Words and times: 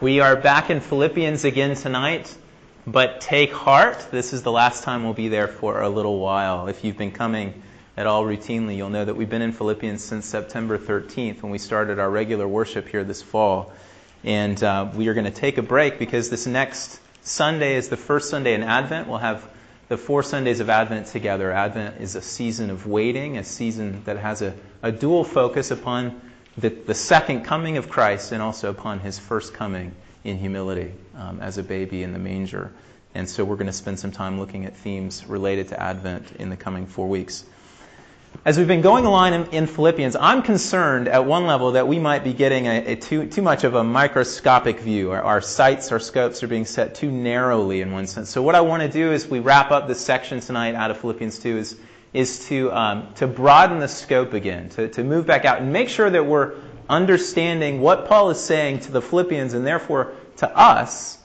We 0.00 0.20
are 0.20 0.36
back 0.36 0.70
in 0.70 0.78
Philippians 0.78 1.44
again 1.44 1.74
tonight, 1.74 2.32
but 2.86 3.20
take 3.20 3.52
heart. 3.52 4.06
This 4.12 4.32
is 4.32 4.44
the 4.44 4.52
last 4.52 4.84
time 4.84 5.02
we'll 5.02 5.12
be 5.12 5.26
there 5.26 5.48
for 5.48 5.82
a 5.82 5.88
little 5.88 6.20
while. 6.20 6.68
If 6.68 6.84
you've 6.84 6.96
been 6.96 7.10
coming 7.10 7.60
at 7.96 8.06
all 8.06 8.22
routinely, 8.22 8.76
you'll 8.76 8.90
know 8.90 9.04
that 9.04 9.16
we've 9.16 9.28
been 9.28 9.42
in 9.42 9.50
Philippians 9.50 10.04
since 10.04 10.24
September 10.24 10.78
13th 10.78 11.42
when 11.42 11.50
we 11.50 11.58
started 11.58 11.98
our 11.98 12.08
regular 12.08 12.46
worship 12.46 12.86
here 12.86 13.02
this 13.02 13.22
fall. 13.22 13.72
And 14.22 14.62
uh, 14.62 14.88
we 14.94 15.08
are 15.08 15.14
going 15.14 15.24
to 15.24 15.32
take 15.32 15.58
a 15.58 15.62
break 15.62 15.98
because 15.98 16.30
this 16.30 16.46
next 16.46 17.00
Sunday 17.22 17.74
is 17.74 17.88
the 17.88 17.96
first 17.96 18.30
Sunday 18.30 18.54
in 18.54 18.62
Advent. 18.62 19.08
We'll 19.08 19.18
have 19.18 19.50
the 19.88 19.96
four 19.96 20.22
Sundays 20.22 20.60
of 20.60 20.70
Advent 20.70 21.08
together. 21.08 21.50
Advent 21.50 22.00
is 22.00 22.14
a 22.14 22.22
season 22.22 22.70
of 22.70 22.86
waiting, 22.86 23.36
a 23.36 23.42
season 23.42 24.04
that 24.04 24.18
has 24.18 24.42
a, 24.42 24.54
a 24.80 24.92
dual 24.92 25.24
focus 25.24 25.72
upon 25.72 26.20
the, 26.60 26.70
the 26.70 26.94
second 26.94 27.44
coming 27.44 27.76
of 27.76 27.88
Christ 27.88 28.32
and 28.32 28.42
also 28.42 28.70
upon 28.70 28.98
his 28.98 29.18
first 29.18 29.54
coming 29.54 29.94
in 30.24 30.38
humility 30.38 30.92
um, 31.16 31.40
as 31.40 31.58
a 31.58 31.62
baby 31.62 32.02
in 32.02 32.12
the 32.12 32.18
manger. 32.18 32.72
And 33.14 33.28
so 33.28 33.44
we're 33.44 33.56
going 33.56 33.68
to 33.68 33.72
spend 33.72 33.98
some 33.98 34.10
time 34.10 34.38
looking 34.38 34.64
at 34.66 34.76
themes 34.76 35.24
related 35.26 35.68
to 35.68 35.80
Advent 35.80 36.32
in 36.38 36.50
the 36.50 36.56
coming 36.56 36.86
four 36.86 37.08
weeks. 37.08 37.44
As 38.44 38.58
we've 38.58 38.68
been 38.68 38.82
going 38.82 39.06
along 39.06 39.34
in, 39.34 39.46
in 39.46 39.66
Philippians, 39.66 40.14
I'm 40.16 40.42
concerned 40.42 41.08
at 41.08 41.24
one 41.24 41.46
level 41.46 41.72
that 41.72 41.88
we 41.88 41.98
might 41.98 42.24
be 42.24 42.32
getting 42.32 42.66
a, 42.66 42.92
a 42.92 42.96
too, 42.96 43.26
too 43.26 43.42
much 43.42 43.64
of 43.64 43.74
a 43.74 43.82
microscopic 43.82 44.80
view. 44.80 45.12
Our, 45.12 45.22
our 45.22 45.40
sights, 45.40 45.90
our 45.92 45.98
scopes 45.98 46.42
are 46.42 46.48
being 46.48 46.66
set 46.66 46.94
too 46.94 47.10
narrowly 47.10 47.80
in 47.80 47.92
one 47.92 48.06
sense. 48.06 48.30
So 48.30 48.42
what 48.42 48.54
I 48.54 48.60
want 48.60 48.82
to 48.82 48.88
do 48.88 49.12
is 49.12 49.26
we 49.26 49.38
wrap 49.38 49.70
up 49.70 49.88
this 49.88 50.00
section 50.00 50.40
tonight 50.40 50.74
out 50.74 50.90
of 50.90 50.98
Philippians 50.98 51.38
2 51.38 51.56
is 51.56 51.76
is 52.12 52.46
to, 52.48 52.72
um, 52.72 53.12
to 53.14 53.26
broaden 53.26 53.78
the 53.78 53.88
scope 53.88 54.32
again, 54.32 54.68
to, 54.70 54.88
to 54.88 55.04
move 55.04 55.26
back 55.26 55.44
out 55.44 55.60
and 55.60 55.72
make 55.72 55.88
sure 55.88 56.10
that 56.10 56.24
we're 56.24 56.54
understanding 56.88 57.80
what 57.80 58.06
Paul 58.06 58.30
is 58.30 58.40
saying 58.40 58.80
to 58.80 58.92
the 58.92 59.02
Philippians 59.02 59.54
and 59.54 59.66
therefore 59.66 60.12
to 60.36 60.56
us 60.56 61.18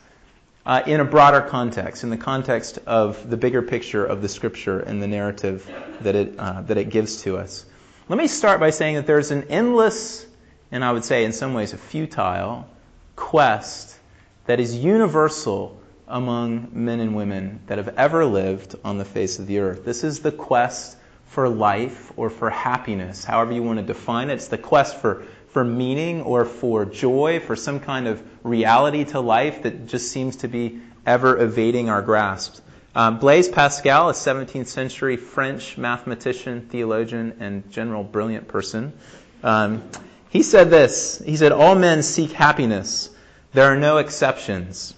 uh, 0.65 0.81
in 0.85 0.99
a 0.99 1.05
broader 1.05 1.41
context, 1.41 2.03
in 2.03 2.09
the 2.09 2.17
context 2.17 2.79
of 2.85 3.29
the 3.29 3.37
bigger 3.37 3.61
picture 3.61 4.05
of 4.05 4.21
the 4.21 4.29
scripture 4.29 4.79
and 4.79 5.01
the 5.01 5.07
narrative 5.07 5.69
that 6.01 6.15
it, 6.15 6.37
uh, 6.37 6.61
that 6.61 6.77
it 6.77 6.89
gives 6.89 7.21
to 7.23 7.37
us. 7.37 7.65
Let 8.09 8.17
me 8.17 8.27
start 8.27 8.59
by 8.59 8.69
saying 8.69 8.95
that 8.95 9.07
there's 9.07 9.31
an 9.31 9.43
endless, 9.49 10.25
and 10.71 10.83
I 10.83 10.91
would 10.91 11.05
say 11.05 11.25
in 11.25 11.31
some 11.31 11.53
ways 11.53 11.73
a 11.73 11.77
futile, 11.77 12.67
quest 13.15 13.99
that 14.45 14.59
is 14.59 14.75
universal 14.75 15.79
among 16.07 16.69
men 16.71 16.99
and 16.99 17.15
women 17.15 17.59
that 17.67 17.77
have 17.77 17.95
ever 17.97 18.25
lived 18.25 18.75
on 18.83 18.97
the 18.97 19.05
face 19.05 19.39
of 19.39 19.47
the 19.47 19.59
earth. 19.59 19.85
This 19.85 20.03
is 20.03 20.19
the 20.19 20.31
quest 20.31 20.97
for 21.27 21.49
life 21.49 22.11
or 22.15 22.29
for 22.29 22.49
happiness, 22.49 23.23
however 23.23 23.53
you 23.53 23.63
want 23.63 23.79
to 23.79 23.85
define 23.85 24.29
it. 24.29 24.33
It's 24.33 24.47
the 24.47 24.57
quest 24.57 24.97
for, 24.97 25.23
for 25.49 25.63
meaning 25.63 26.21
or 26.21 26.45
for 26.45 26.85
joy, 26.85 27.39
for 27.39 27.55
some 27.55 27.79
kind 27.79 28.07
of 28.07 28.21
reality 28.43 29.03
to 29.05 29.19
life 29.19 29.63
that 29.63 29.87
just 29.87 30.11
seems 30.11 30.35
to 30.37 30.47
be 30.47 30.79
ever 31.05 31.41
evading 31.41 31.89
our 31.89 32.01
grasp. 32.01 32.59
Um, 32.95 33.17
Blaise 33.17 33.49
Pascal, 33.49 34.09
a 34.09 34.13
17th 34.13 34.67
century 34.67 35.17
French 35.17 35.77
mathematician, 35.77 36.67
theologian, 36.69 37.35
and 37.39 37.69
general 37.71 38.03
brilliant 38.03 38.47
person, 38.47 38.93
um, 39.41 39.83
he 40.29 40.43
said 40.43 40.69
this. 40.69 41.21
He 41.25 41.35
said, 41.35 41.51
All 41.51 41.75
men 41.75 42.03
seek 42.03 42.31
happiness. 42.31 43.09
There 43.53 43.65
are 43.65 43.77
no 43.77 43.97
exceptions. 43.97 44.93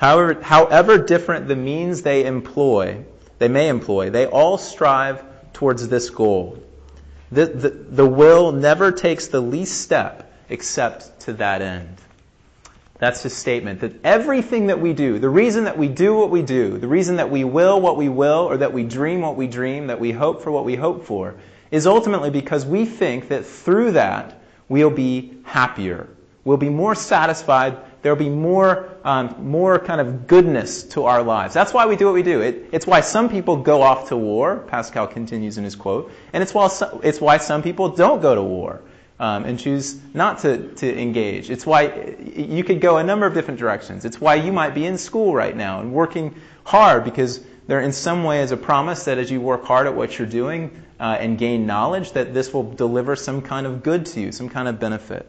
However, 0.00 0.40
however 0.40 0.96
different 0.96 1.46
the 1.46 1.54
means 1.54 2.00
they 2.00 2.24
employ, 2.24 3.04
they 3.38 3.48
may 3.48 3.68
employ, 3.68 4.08
they 4.08 4.24
all 4.24 4.56
strive 4.56 5.22
towards 5.52 5.88
this 5.88 6.08
goal. 6.08 6.58
The, 7.30 7.44
the, 7.44 7.68
the 7.68 8.06
will 8.06 8.50
never 8.50 8.92
takes 8.92 9.26
the 9.26 9.42
least 9.42 9.82
step 9.82 10.32
except 10.48 11.20
to 11.20 11.34
that 11.34 11.60
end. 11.60 11.98
That's 12.96 13.22
his 13.22 13.36
statement 13.36 13.80
that 13.80 13.92
everything 14.02 14.68
that 14.68 14.80
we 14.80 14.94
do, 14.94 15.18
the 15.18 15.28
reason 15.28 15.64
that 15.64 15.76
we 15.76 15.88
do 15.88 16.14
what 16.14 16.30
we 16.30 16.40
do, 16.40 16.78
the 16.78 16.88
reason 16.88 17.16
that 17.16 17.28
we 17.28 17.44
will 17.44 17.78
what 17.78 17.98
we 17.98 18.08
will, 18.08 18.46
or 18.46 18.56
that 18.56 18.72
we 18.72 18.84
dream 18.84 19.20
what 19.20 19.36
we 19.36 19.48
dream, 19.48 19.86
that 19.88 20.00
we 20.00 20.12
hope 20.12 20.42
for 20.42 20.50
what 20.50 20.64
we 20.64 20.76
hope 20.76 21.04
for, 21.04 21.34
is 21.70 21.86
ultimately 21.86 22.30
because 22.30 22.64
we 22.64 22.86
think 22.86 23.28
that 23.28 23.44
through 23.44 23.92
that 23.92 24.40
we'll 24.70 24.88
be 24.88 25.34
happier. 25.44 26.08
We'll 26.44 26.56
be 26.56 26.70
more 26.70 26.94
satisfied 26.94 27.76
there'll 28.02 28.18
be 28.18 28.28
more, 28.28 28.89
um, 29.04 29.34
more 29.40 29.78
kind 29.78 30.00
of 30.00 30.26
goodness 30.26 30.82
to 30.84 31.04
our 31.04 31.22
lives. 31.22 31.54
That's 31.54 31.72
why 31.72 31.86
we 31.86 31.96
do 31.96 32.06
what 32.06 32.14
we 32.14 32.22
do. 32.22 32.40
It, 32.40 32.68
it's 32.72 32.86
why 32.86 33.00
some 33.00 33.28
people 33.28 33.56
go 33.56 33.82
off 33.82 34.08
to 34.08 34.16
war, 34.16 34.58
Pascal 34.66 35.06
continues 35.06 35.58
in 35.58 35.64
his 35.64 35.76
quote, 35.76 36.12
and 36.32 36.42
it's 36.42 36.54
why, 36.54 36.68
some, 36.68 37.00
it's 37.02 37.20
why 37.20 37.38
some 37.38 37.62
people 37.62 37.88
don't 37.88 38.20
go 38.20 38.34
to 38.34 38.42
war 38.42 38.82
um, 39.18 39.44
and 39.44 39.58
choose 39.58 40.00
not 40.14 40.38
to, 40.40 40.72
to 40.74 41.00
engage. 41.00 41.50
It's 41.50 41.66
why 41.66 42.16
you 42.34 42.64
could 42.64 42.80
go 42.80 42.96
a 42.96 43.04
number 43.04 43.26
of 43.26 43.34
different 43.34 43.60
directions. 43.60 44.04
It's 44.04 44.20
why 44.20 44.36
you 44.36 44.52
might 44.52 44.74
be 44.74 44.86
in 44.86 44.96
school 44.96 45.34
right 45.34 45.56
now 45.56 45.80
and 45.80 45.92
working 45.92 46.34
hard 46.64 47.04
because 47.04 47.40
there 47.66 47.80
in 47.80 47.92
some 47.92 48.24
way 48.24 48.40
is 48.42 48.50
a 48.50 48.56
promise 48.56 49.04
that 49.04 49.18
as 49.18 49.30
you 49.30 49.40
work 49.40 49.64
hard 49.64 49.86
at 49.86 49.94
what 49.94 50.18
you're 50.18 50.26
doing 50.26 50.82
uh, 50.98 51.16
and 51.20 51.38
gain 51.38 51.66
knowledge, 51.66 52.12
that 52.12 52.34
this 52.34 52.52
will 52.52 52.72
deliver 52.72 53.14
some 53.14 53.40
kind 53.42 53.66
of 53.66 53.82
good 53.82 54.06
to 54.06 54.20
you, 54.20 54.32
some 54.32 54.48
kind 54.48 54.66
of 54.66 54.80
benefit. 54.80 55.28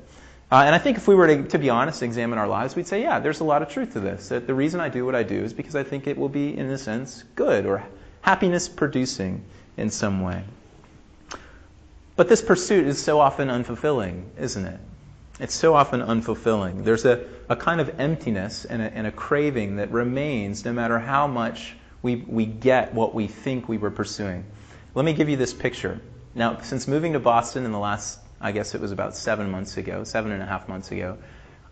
Uh, 0.51 0.63
and 0.65 0.75
I 0.75 0.79
think 0.79 0.97
if 0.97 1.07
we 1.07 1.15
were 1.15 1.27
to, 1.27 1.43
to 1.43 1.57
be 1.57 1.69
honest, 1.69 2.03
examine 2.03 2.37
our 2.37 2.47
lives, 2.47 2.75
we'd 2.75 2.87
say, 2.87 3.01
yeah, 3.01 3.19
there's 3.19 3.39
a 3.39 3.45
lot 3.45 3.61
of 3.61 3.69
truth 3.69 3.93
to 3.93 4.01
this. 4.01 4.27
That 4.27 4.47
the 4.47 4.53
reason 4.53 4.81
I 4.81 4.89
do 4.89 5.05
what 5.05 5.15
I 5.15 5.23
do 5.23 5.41
is 5.41 5.53
because 5.53 5.77
I 5.77 5.83
think 5.83 6.07
it 6.07 6.17
will 6.17 6.29
be, 6.29 6.57
in 6.57 6.69
a 6.69 6.77
sense, 6.77 7.23
good 7.35 7.65
or 7.65 7.83
happiness 8.21 8.67
producing 8.67 9.43
in 9.77 9.89
some 9.89 10.21
way. 10.21 10.43
But 12.17 12.27
this 12.27 12.41
pursuit 12.41 12.85
is 12.85 13.01
so 13.01 13.19
often 13.19 13.47
unfulfilling, 13.47 14.25
isn't 14.37 14.65
it? 14.65 14.79
It's 15.39 15.55
so 15.55 15.73
often 15.73 16.01
unfulfilling. 16.01 16.83
There's 16.83 17.05
a, 17.05 17.25
a 17.47 17.55
kind 17.55 17.79
of 17.79 17.99
emptiness 17.99 18.65
and 18.65 18.81
a, 18.81 18.93
and 18.93 19.07
a 19.07 19.11
craving 19.11 19.77
that 19.77 19.89
remains 19.91 20.65
no 20.65 20.73
matter 20.73 20.99
how 20.99 21.27
much 21.27 21.75
we, 22.01 22.17
we 22.27 22.45
get 22.45 22.93
what 22.93 23.15
we 23.15 23.25
think 23.25 23.69
we 23.69 23.77
were 23.77 23.89
pursuing. 23.89 24.43
Let 24.95 25.05
me 25.05 25.13
give 25.13 25.29
you 25.29 25.37
this 25.37 25.53
picture. 25.53 26.01
Now, 26.35 26.59
since 26.61 26.87
moving 26.87 27.13
to 27.13 27.19
Boston 27.19 27.65
in 27.65 27.71
the 27.71 27.79
last 27.79 28.19
I 28.41 28.51
guess 28.51 28.73
it 28.75 28.81
was 28.81 28.91
about 28.91 29.15
seven 29.15 29.51
months 29.51 29.77
ago, 29.77 30.03
seven 30.03 30.31
and 30.31 30.41
a 30.41 30.45
half 30.45 30.67
months 30.67 30.91
ago, 30.91 31.17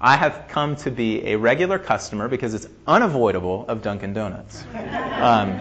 I 0.02 0.16
have 0.16 0.46
come 0.48 0.76
to 0.78 0.92
be 0.92 1.26
a 1.26 1.36
regular 1.36 1.78
customer 1.78 2.30
because 2.30 2.54
it's 2.54 2.68
unavoidable 2.88 3.66
of 3.68 3.82
Dunkin' 3.82 4.14
Donuts. 4.14 4.64
Um, 4.74 5.60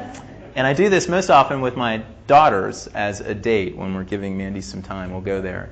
and 0.54 0.66
I 0.66 0.74
do 0.74 0.88
this 0.88 1.08
most 1.08 1.30
often 1.30 1.60
with 1.60 1.76
my 1.76 2.02
daughters 2.28 2.86
as 2.88 3.20
a 3.20 3.34
date 3.34 3.76
when 3.76 3.94
we're 3.94 4.04
giving 4.04 4.38
Mandy 4.38 4.60
some 4.60 4.82
time. 4.82 5.10
We'll 5.10 5.22
go 5.22 5.40
there. 5.40 5.70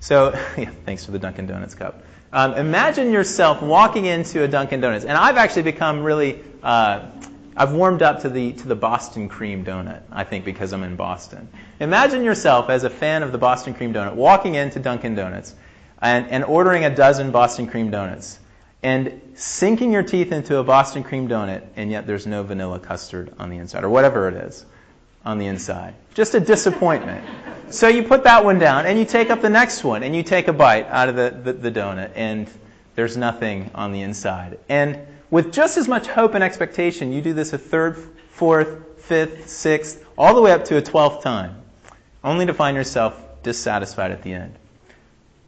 So, 0.00 0.32
yeah, 0.56 0.70
thanks 0.86 1.04
for 1.04 1.10
the 1.10 1.18
Dunkin' 1.18 1.46
Donuts 1.46 1.74
cup. 1.74 2.02
Um, 2.32 2.54
imagine 2.54 3.12
yourself 3.12 3.60
walking 3.60 4.06
into 4.06 4.44
a 4.44 4.48
Dunkin' 4.48 4.80
Donuts, 4.80 5.04
and 5.04 5.16
I've 5.18 5.36
actually 5.36 5.62
become 5.62 6.02
really 6.02 6.42
uh, 6.62 7.10
I've 7.56 7.72
warmed 7.72 8.02
up 8.02 8.20
to 8.20 8.28
the, 8.28 8.52
to 8.52 8.68
the 8.68 8.76
Boston 8.76 9.28
cream 9.28 9.64
donut, 9.64 10.02
I 10.12 10.24
think, 10.24 10.44
because 10.44 10.72
I'm 10.72 10.82
in 10.82 10.96
Boston. 10.96 11.48
Imagine 11.80 12.22
yourself 12.22 12.68
as 12.68 12.84
a 12.84 12.90
fan 12.90 13.22
of 13.22 13.32
the 13.32 13.38
Boston 13.38 13.72
cream 13.74 13.94
donut 13.94 14.14
walking 14.14 14.56
into 14.56 14.78
Dunkin' 14.78 15.14
Donuts 15.14 15.54
and, 16.02 16.28
and 16.28 16.44
ordering 16.44 16.84
a 16.84 16.94
dozen 16.94 17.30
Boston 17.30 17.66
cream 17.66 17.90
donuts 17.90 18.38
and 18.82 19.20
sinking 19.34 19.92
your 19.92 20.02
teeth 20.02 20.32
into 20.32 20.58
a 20.58 20.64
Boston 20.64 21.02
cream 21.02 21.28
donut, 21.28 21.62
and 21.76 21.90
yet 21.90 22.06
there's 22.06 22.26
no 22.26 22.42
vanilla 22.42 22.78
custard 22.78 23.32
on 23.38 23.50
the 23.50 23.56
inside, 23.56 23.82
or 23.82 23.88
whatever 23.88 24.28
it 24.28 24.34
is 24.34 24.64
on 25.24 25.38
the 25.38 25.46
inside. 25.46 25.94
Just 26.14 26.34
a 26.34 26.40
disappointment. 26.40 27.24
so 27.68 27.88
you 27.88 28.02
put 28.02 28.22
that 28.24 28.44
one 28.44 28.58
down, 28.58 28.86
and 28.86 28.98
you 28.98 29.04
take 29.04 29.30
up 29.30 29.40
the 29.40 29.50
next 29.50 29.82
one, 29.82 30.02
and 30.02 30.14
you 30.14 30.22
take 30.22 30.48
a 30.48 30.52
bite 30.52 30.86
out 30.86 31.08
of 31.08 31.16
the, 31.16 31.30
the, 31.42 31.52
the 31.54 31.70
donut, 31.70 32.12
and 32.14 32.48
there's 32.94 33.16
nothing 33.16 33.70
on 33.74 33.92
the 33.92 34.02
inside. 34.02 34.58
And 34.68 35.00
with 35.30 35.52
just 35.52 35.76
as 35.76 35.88
much 35.88 36.06
hope 36.06 36.34
and 36.34 36.44
expectation, 36.44 37.12
you 37.12 37.20
do 37.20 37.32
this 37.32 37.52
a 37.52 37.58
third, 37.58 37.96
fourth, 38.30 39.00
fifth, 39.02 39.48
sixth, 39.48 40.04
all 40.16 40.34
the 40.34 40.40
way 40.40 40.52
up 40.52 40.64
to 40.64 40.76
a 40.76 40.82
twelfth 40.82 41.22
time, 41.22 41.60
only 42.24 42.46
to 42.46 42.54
find 42.54 42.76
yourself 42.76 43.22
dissatisfied 43.42 44.10
at 44.10 44.22
the 44.22 44.32
end. 44.32 44.54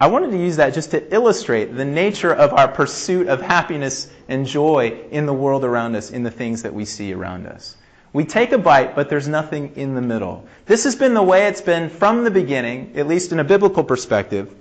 I 0.00 0.06
wanted 0.06 0.30
to 0.30 0.38
use 0.38 0.56
that 0.56 0.74
just 0.74 0.92
to 0.92 1.12
illustrate 1.12 1.76
the 1.76 1.84
nature 1.84 2.32
of 2.32 2.52
our 2.52 2.68
pursuit 2.68 3.26
of 3.26 3.40
happiness 3.40 4.10
and 4.28 4.46
joy 4.46 5.00
in 5.10 5.26
the 5.26 5.32
world 5.32 5.64
around 5.64 5.96
us, 5.96 6.12
in 6.12 6.22
the 6.22 6.30
things 6.30 6.62
that 6.62 6.72
we 6.72 6.84
see 6.84 7.12
around 7.12 7.46
us. 7.48 7.76
We 8.12 8.24
take 8.24 8.52
a 8.52 8.58
bite, 8.58 8.94
but 8.94 9.10
there's 9.10 9.26
nothing 9.26 9.72
in 9.74 9.94
the 9.94 10.00
middle. 10.00 10.46
This 10.66 10.84
has 10.84 10.94
been 10.94 11.14
the 11.14 11.22
way 11.22 11.46
it's 11.46 11.60
been 11.60 11.90
from 11.90 12.22
the 12.22 12.30
beginning, 12.30 12.92
at 12.96 13.08
least 13.08 13.32
in 13.32 13.40
a 13.40 13.44
biblical 13.44 13.82
perspective. 13.82 14.54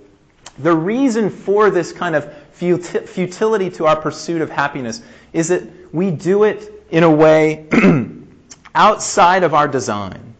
The 0.58 0.74
reason 0.74 1.30
for 1.30 1.70
this 1.70 1.92
kind 1.92 2.16
of 2.16 2.34
futility 2.58 3.70
to 3.70 3.86
our 3.86 3.96
pursuit 3.96 4.42
of 4.42 4.50
happiness 4.50 5.02
is 5.32 5.48
that 5.48 5.94
we 5.94 6.10
do 6.10 6.44
it 6.44 6.72
in 6.90 7.02
a 7.02 7.10
way 7.10 7.66
outside 8.74 9.42
of 9.42 9.54
our 9.54 9.68
design. 9.68 10.34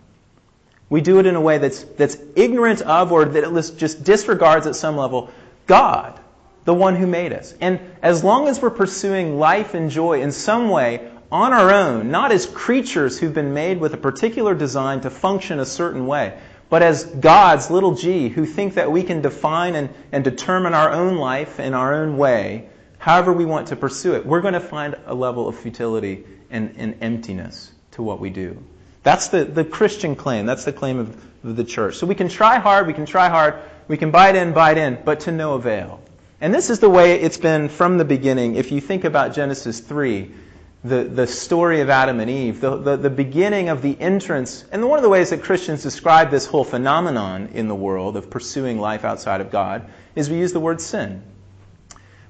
We 0.91 1.00
do 1.00 1.19
it 1.19 1.26
in 1.26 1.37
a 1.37 1.41
way 1.41 1.59
that's, 1.59 1.85
that's 1.85 2.17
ignorant 2.35 2.81
of 2.82 3.12
or 3.12 3.25
that 3.26 3.75
just 3.76 4.05
disregards 4.05 4.67
at 4.67 4.75
some 4.75 4.97
level 4.97 5.31
God, 5.67 6.19
the 6.65 6.73
one 6.73 6.97
who 6.97 7.06
made 7.06 7.32
us. 7.32 7.55
And 7.61 7.79
as 8.03 8.25
long 8.25 8.49
as 8.49 8.61
we're 8.61 8.70
pursuing 8.70 9.38
life 9.38 9.75
and 9.75 9.91
joy 9.91 10.23
in 10.23 10.32
some 10.32 10.70
way 10.70 11.11
on 11.31 11.53
our 11.53 11.70
own, 11.70 12.11
not 12.11 12.32
as 12.32 12.47
creatures 12.47 13.19
who've 13.19 13.35
been 13.35 13.53
made 13.53 13.79
with 13.79 13.93
a 13.93 13.99
particular 13.99 14.55
design 14.55 15.03
to 15.03 15.11
function 15.11 15.61
a 15.61 15.67
certain 15.67 16.06
way, 16.06 16.38
but 16.70 16.82
as 16.82 17.05
gods, 17.05 17.70
little 17.70 17.94
g, 17.94 18.29
who 18.29 18.44
think 18.44 18.75
that 18.75 18.91
we 18.91 19.03
can 19.03 19.23
define 19.23 19.75
and, 19.75 19.88
and 20.12 20.23
determine 20.23 20.75
our 20.75 20.93
own 20.93 21.17
life 21.17 21.61
in 21.61 21.75
our 21.75 21.94
own 21.94 22.17
way, 22.17 22.69
however 22.99 23.32
we 23.32 23.44
want 23.44 23.69
to 23.69 23.76
pursue 23.76 24.15
it, 24.15 24.26
we're 24.26 24.41
going 24.41 24.55
to 24.55 24.61
find 24.61 24.94
a 25.06 25.15
level 25.15 25.49
of 25.49 25.59
futility 25.59 26.25
and, 26.50 26.75
and 26.76 26.97
emptiness 27.00 27.73
to 27.93 28.03
what 28.03 28.20
we 28.20 28.31
do. 28.31 28.62
That's 29.03 29.29
the, 29.29 29.44
the 29.44 29.65
Christian 29.65 30.15
claim. 30.15 30.44
That's 30.44 30.65
the 30.65 30.73
claim 30.73 30.99
of, 30.99 31.25
of 31.44 31.56
the 31.56 31.65
church. 31.65 31.97
So 31.97 32.06
we 32.06 32.15
can 32.15 32.29
try 32.29 32.59
hard, 32.59 32.87
we 32.87 32.93
can 32.93 33.06
try 33.06 33.29
hard, 33.29 33.55
we 33.87 33.97
can 33.97 34.11
bite 34.11 34.37
in, 34.37 34.53
bite 34.53 34.76
in, 34.76 34.99
but 35.05 35.20
to 35.20 35.32
no 35.32 35.55
avail. 35.55 36.00
And 36.41 36.55
this 36.55 36.70
is 36.70 36.79
the 36.79 36.91
way 36.91 37.20
it's 37.20 37.38
been 37.38 37.69
from 37.69 37.99
the 37.99 38.05
beginning. 38.05 38.55
If 38.56 38.70
you 38.70 38.81
think 38.81 39.05
about 39.05 39.35
Genesis 39.35 39.81
3, 39.81 40.31
the, 40.84 41.04
the 41.04 41.26
story 41.26 41.80
of 41.80 41.90
Adam 41.90 42.20
and 42.20 42.30
Eve, 42.30 42.60
the, 42.60 42.76
the, 42.76 42.96
the, 42.96 43.10
beginning 43.10 43.69
of 43.69 43.82
the 43.82 44.00
entrance, 44.00 44.64
and 44.70 44.88
one 44.88 44.98
of 44.98 45.02
the 45.02 45.08
ways 45.08 45.30
that 45.30 45.42
Christians 45.42 45.82
describe 45.82 46.30
this 46.30 46.46
whole 46.46 46.62
phenomenon 46.62 47.48
in 47.52 47.66
the 47.66 47.75
world 47.75 48.16
of 48.16 48.30
pursuing 48.30 48.78
life 48.78 49.04
outside 49.04 49.40
of 49.40 49.50
God 49.50 49.90
is 50.14 50.30
we 50.30 50.38
use 50.38 50.52
the 50.52 50.60
word 50.60 50.80
sin. 50.80 51.22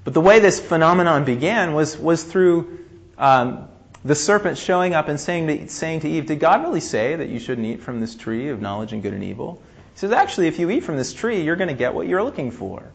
But 0.03 0.13
the 0.15 0.21
way 0.21 0.39
this 0.39 0.59
phenomenon 0.59 1.25
began 1.25 1.73
was, 1.73 1.95
was 1.97 2.23
through 2.23 2.79
um, 3.19 3.67
the 4.03 4.15
serpent 4.15 4.57
showing 4.57 4.95
up 4.95 5.09
and 5.09 5.19
saying 5.19 5.47
to, 5.47 5.69
saying 5.69 5.99
to 5.99 6.09
Eve, 6.09 6.25
Did 6.25 6.39
God 6.39 6.63
really 6.63 6.79
say 6.79 7.15
that 7.15 7.29
you 7.29 7.37
shouldn't 7.37 7.67
eat 7.67 7.81
from 7.81 7.99
this 7.99 8.15
tree 8.15 8.49
of 8.49 8.61
knowledge 8.61 8.93
and 8.93 9.03
good 9.03 9.13
and 9.13 9.23
evil? 9.23 9.61
He 9.93 9.99
says, 9.99 10.11
Actually, 10.11 10.47
if 10.47 10.57
you 10.57 10.71
eat 10.71 10.83
from 10.83 10.97
this 10.97 11.13
tree, 11.13 11.41
you're 11.41 11.55
going 11.55 11.67
to 11.67 11.75
get 11.75 11.93
what 11.93 12.07
you're 12.07 12.23
looking 12.23 12.49
for. 12.49 12.91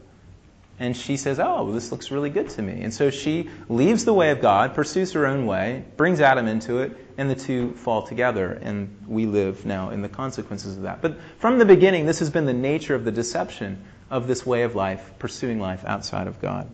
And 0.79 0.97
she 0.97 1.17
says, 1.17 1.39
Oh, 1.39 1.71
this 1.71 1.93
looks 1.93 2.11
really 2.11 2.31
good 2.31 2.49
to 2.51 2.63
me. 2.63 2.83
And 2.83 2.93
so 2.93 3.11
she 3.11 3.49
leaves 3.69 4.05
the 4.05 4.13
way 4.13 4.31
of 4.31 4.41
God, 4.41 4.75
pursues 4.75 5.13
her 5.13 5.27
own 5.27 5.47
way, 5.47 5.85
brings 5.97 6.21
Adam 6.21 6.49
into 6.49 6.79
it, 6.79 6.97
and 7.17 7.31
the 7.31 7.37
two 7.37 7.73
fall 7.75 8.03
together. 8.03 8.59
And 8.61 9.05
we 9.07 9.27
live 9.27 9.65
now 9.65 9.91
in 9.91 10.03
the 10.03 10.09
consequences 10.09 10.77
of 10.77 10.83
that. 10.83 11.01
But 11.01 11.21
from 11.39 11.59
the 11.59 11.65
beginning, 11.65 12.07
this 12.07 12.19
has 12.19 12.31
been 12.31 12.45
the 12.45 12.53
nature 12.53 12.95
of 12.95 13.05
the 13.05 13.13
deception 13.13 13.85
of 14.11 14.27
this 14.27 14.45
way 14.45 14.63
of 14.63 14.75
life, 14.75 15.13
pursuing 15.19 15.61
life 15.61 15.85
outside 15.85 16.27
of 16.27 16.41
God. 16.41 16.69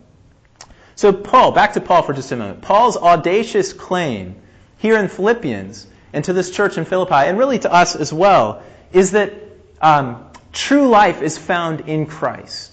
So, 0.95 1.13
Paul, 1.13 1.51
back 1.51 1.73
to 1.73 1.81
Paul 1.81 2.01
for 2.01 2.13
just 2.13 2.31
a 2.31 2.35
moment. 2.35 2.61
Paul's 2.61 2.97
audacious 2.97 3.71
claim 3.71 4.35
here 4.77 4.97
in 4.97 5.09
Philippians 5.09 5.87
and 6.13 6.25
to 6.25 6.33
this 6.33 6.51
church 6.51 6.77
in 6.77 6.85
Philippi, 6.85 7.13
and 7.13 7.37
really 7.37 7.59
to 7.59 7.71
us 7.71 7.95
as 7.95 8.11
well, 8.11 8.63
is 8.91 9.11
that 9.11 9.33
um, 9.79 10.25
true 10.51 10.89
life 10.89 11.21
is 11.21 11.37
found 11.37 11.81
in 11.81 12.05
Christ 12.05 12.70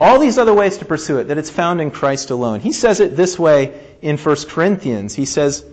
all 0.00 0.18
these 0.18 0.38
other 0.38 0.54
ways 0.54 0.78
to 0.78 0.86
pursue 0.86 1.18
it, 1.18 1.24
that 1.24 1.36
it's 1.36 1.50
found 1.50 1.80
in 1.80 1.90
Christ 1.90 2.30
alone. 2.30 2.60
He 2.60 2.72
says 2.72 3.00
it 3.00 3.16
this 3.16 3.38
way 3.38 3.78
in 4.00 4.16
1 4.16 4.36
Corinthians. 4.48 5.14
He 5.14 5.26
says, 5.26 5.64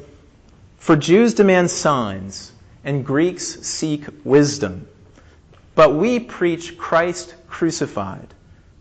For 0.78 0.98
Jews 0.98 1.34
demand 1.34 1.72
signs, 1.72 2.52
and 2.84 3.06
Greeks 3.06 3.62
seek 3.62 4.06
wisdom. 4.26 4.88
But 5.76 5.96
we 5.96 6.20
preach 6.20 6.78
Christ 6.78 7.36
crucified, 7.48 8.34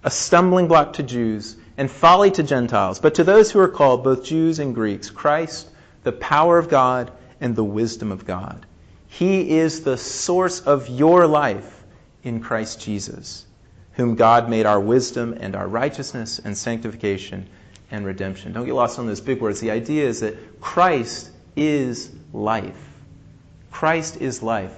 a 0.03 0.11
stumbling 0.11 0.67
block 0.67 0.95
to 0.95 1.05
Jews 1.05 1.57
and 1.77 1.91
folly 1.91 2.31
to 2.33 2.43
Gentiles. 2.43 2.99
But 2.99 3.15
to 3.15 3.25
those 3.25 3.51
who 3.51 3.61
are 3.61 3.69
called, 3.69 4.03
both 4.03 4.25
Jews 4.25 4.59
and 4.59 4.75
Greeks, 4.75 5.11
Christ, 5.11 5.69
the 6.03 6.13
power 6.13 6.59
of 6.59 6.69
God 6.69 7.13
and 7.41 7.55
the 7.55 7.65
wisdom 7.65 8.11
of 8.11 8.25
God. 8.25 8.67
He 9.07 9.59
is 9.59 9.83
the 9.83 9.97
source 9.97 10.61
of 10.61 10.89
your 10.89 11.27
life 11.27 11.85
in 12.25 12.41
Christ 12.41 12.81
Jesus 12.81 13.46
whom 13.97 14.15
God 14.15 14.49
made 14.49 14.67
our 14.67 14.79
wisdom 14.79 15.37
and 15.41 15.57
our 15.57 15.69
righteousness 15.69 16.39
and 16.39 16.57
sanctification 16.57 17.49
and 17.91 18.05
redemption. 18.05 18.53
Don't 18.53 18.67
get 18.67 18.75
lost 18.75 18.99
on 18.99 19.07
those 19.07 19.21
big 19.21 19.41
words. 19.41 19.59
The 19.59 19.71
idea 19.71 20.07
is 20.07 20.21
that 20.21 20.61
Christ 20.61 21.31
is 21.57 22.13
life. 22.33 22.77
Christ 23.71 24.21
is 24.21 24.43
life. 24.43 24.73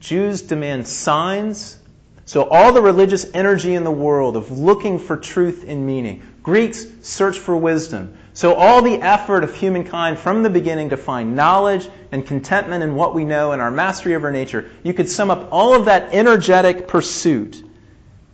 Jews 0.00 0.40
demand 0.40 0.88
signs. 0.88 1.78
So 2.24 2.48
all 2.48 2.72
the 2.72 2.80
religious 2.80 3.26
energy 3.34 3.74
in 3.74 3.84
the 3.84 3.90
world 3.90 4.36
of 4.36 4.50
looking 4.50 4.98
for 4.98 5.16
truth 5.16 5.64
and 5.68 5.86
meaning. 5.86 6.22
Greeks 6.42 6.86
search 7.02 7.38
for 7.38 7.56
wisdom. 7.56 8.16
So 8.32 8.54
all 8.54 8.80
the 8.80 9.00
effort 9.02 9.44
of 9.44 9.54
humankind 9.54 10.18
from 10.18 10.42
the 10.42 10.50
beginning 10.50 10.88
to 10.90 10.96
find 10.96 11.36
knowledge 11.36 11.88
and 12.12 12.26
contentment 12.26 12.82
in 12.82 12.94
what 12.94 13.14
we 13.14 13.24
know 13.24 13.52
and 13.52 13.60
our 13.60 13.70
mastery 13.70 14.14
of 14.14 14.24
our 14.24 14.32
nature, 14.32 14.70
you 14.82 14.94
could 14.94 15.08
sum 15.08 15.30
up 15.30 15.48
all 15.52 15.74
of 15.74 15.84
that 15.84 16.12
energetic 16.14 16.88
pursuit 16.88 17.63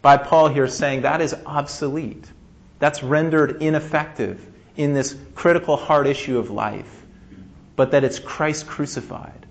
by 0.02 0.17
Paul 0.17 0.49
here 0.49 0.69
saying 0.69 1.02
that 1.02 1.20
is 1.20 1.35
obsolete. 1.47 2.25
That's 2.79 3.02
rendered 3.02 3.62
ineffective 3.62 4.47
in 4.76 4.94
this 4.94 5.17
critical 5.35 5.76
hard 5.76 6.06
issue 6.06 6.38
of 6.38 6.50
life. 6.50 7.05
But 7.76 7.91
that 7.91 8.05
it's 8.05 8.19
Christ 8.19 8.67
crucified. 8.67 9.47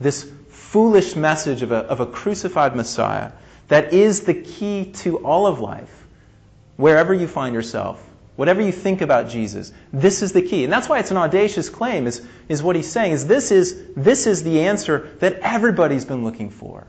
This 0.00 0.30
foolish 0.48 1.16
message 1.16 1.62
of 1.62 1.72
a, 1.72 1.78
of 1.78 2.00
a 2.00 2.06
crucified 2.06 2.74
Messiah 2.74 3.32
that 3.68 3.92
is 3.92 4.22
the 4.22 4.34
key 4.34 4.92
to 4.92 5.18
all 5.24 5.46
of 5.46 5.60
life. 5.60 6.06
Wherever 6.76 7.14
you 7.14 7.28
find 7.28 7.54
yourself, 7.54 8.06
whatever 8.36 8.60
you 8.60 8.72
think 8.72 9.02
about 9.02 9.28
Jesus, 9.28 9.72
this 9.92 10.22
is 10.22 10.32
the 10.32 10.42
key. 10.42 10.64
And 10.64 10.72
that's 10.72 10.88
why 10.88 10.98
it's 10.98 11.10
an 11.10 11.16
audacious 11.16 11.68
claim, 11.68 12.06
is, 12.06 12.26
is 12.48 12.62
what 12.62 12.76
he's 12.76 12.90
saying, 12.90 13.12
is 13.12 13.26
this 13.26 13.50
is 13.50 13.86
this 13.94 14.26
is 14.26 14.42
the 14.42 14.60
answer 14.60 15.14
that 15.20 15.34
everybody's 15.40 16.04
been 16.04 16.24
looking 16.24 16.50
for. 16.50 16.86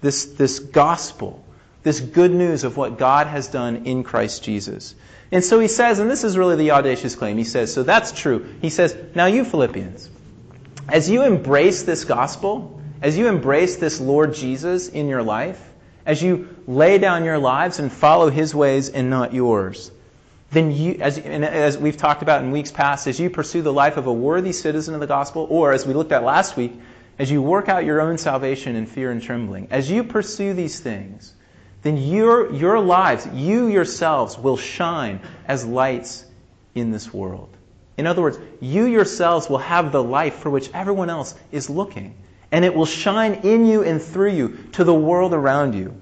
This, 0.00 0.26
this 0.26 0.60
gospel 0.60 1.44
this 1.88 2.00
good 2.00 2.30
news 2.30 2.64
of 2.64 2.76
what 2.76 2.98
God 2.98 3.26
has 3.26 3.48
done 3.48 3.86
in 3.86 4.04
Christ 4.04 4.44
Jesus. 4.44 4.94
And 5.32 5.42
so 5.42 5.58
he 5.58 5.68
says, 5.68 6.00
and 6.00 6.10
this 6.10 6.22
is 6.22 6.36
really 6.36 6.54
the 6.54 6.72
audacious 6.72 7.14
claim, 7.14 7.38
he 7.38 7.44
says, 7.44 7.72
so 7.72 7.82
that's 7.82 8.12
true. 8.12 8.46
He 8.60 8.68
says, 8.68 8.94
now 9.14 9.24
you 9.24 9.42
Philippians, 9.42 10.10
as 10.90 11.08
you 11.08 11.22
embrace 11.22 11.84
this 11.84 12.04
gospel, 12.04 12.78
as 13.00 13.16
you 13.16 13.26
embrace 13.26 13.76
this 13.76 14.02
Lord 14.02 14.34
Jesus 14.34 14.90
in 14.90 15.08
your 15.08 15.22
life, 15.22 15.66
as 16.04 16.22
you 16.22 16.54
lay 16.66 16.98
down 16.98 17.24
your 17.24 17.38
lives 17.38 17.78
and 17.78 17.90
follow 17.90 18.28
his 18.28 18.54
ways 18.54 18.90
and 18.90 19.08
not 19.08 19.32
yours, 19.32 19.90
then 20.50 20.70
you, 20.70 20.98
as, 21.00 21.16
as 21.16 21.78
we've 21.78 21.96
talked 21.96 22.20
about 22.20 22.42
in 22.42 22.50
weeks 22.50 22.70
past, 22.70 23.06
as 23.06 23.18
you 23.18 23.30
pursue 23.30 23.62
the 23.62 23.72
life 23.72 23.96
of 23.96 24.08
a 24.08 24.12
worthy 24.12 24.52
citizen 24.52 24.92
of 24.92 25.00
the 25.00 25.06
gospel, 25.06 25.46
or 25.48 25.72
as 25.72 25.86
we 25.86 25.94
looked 25.94 26.12
at 26.12 26.22
last 26.22 26.54
week, 26.54 26.78
as 27.18 27.30
you 27.30 27.40
work 27.40 27.70
out 27.70 27.86
your 27.86 28.02
own 28.02 28.18
salvation 28.18 28.76
in 28.76 28.84
fear 28.84 29.10
and 29.10 29.22
trembling, 29.22 29.68
as 29.70 29.90
you 29.90 30.04
pursue 30.04 30.52
these 30.52 30.80
things, 30.80 31.32
then 31.82 31.96
your, 31.96 32.52
your 32.52 32.80
lives, 32.80 33.26
you 33.32 33.68
yourselves, 33.68 34.38
will 34.38 34.56
shine 34.56 35.20
as 35.46 35.64
lights 35.64 36.24
in 36.74 36.90
this 36.90 37.12
world. 37.12 37.48
In 37.96 38.06
other 38.06 38.22
words, 38.22 38.38
you 38.60 38.84
yourselves 38.84 39.48
will 39.48 39.58
have 39.58 39.92
the 39.92 40.02
life 40.02 40.36
for 40.36 40.50
which 40.50 40.70
everyone 40.72 41.10
else 41.10 41.34
is 41.50 41.68
looking. 41.68 42.14
And 42.50 42.64
it 42.64 42.74
will 42.74 42.86
shine 42.86 43.34
in 43.44 43.66
you 43.66 43.82
and 43.82 44.00
through 44.00 44.30
you 44.30 44.58
to 44.72 44.84
the 44.84 44.94
world 44.94 45.34
around 45.34 45.74
you. 45.74 46.00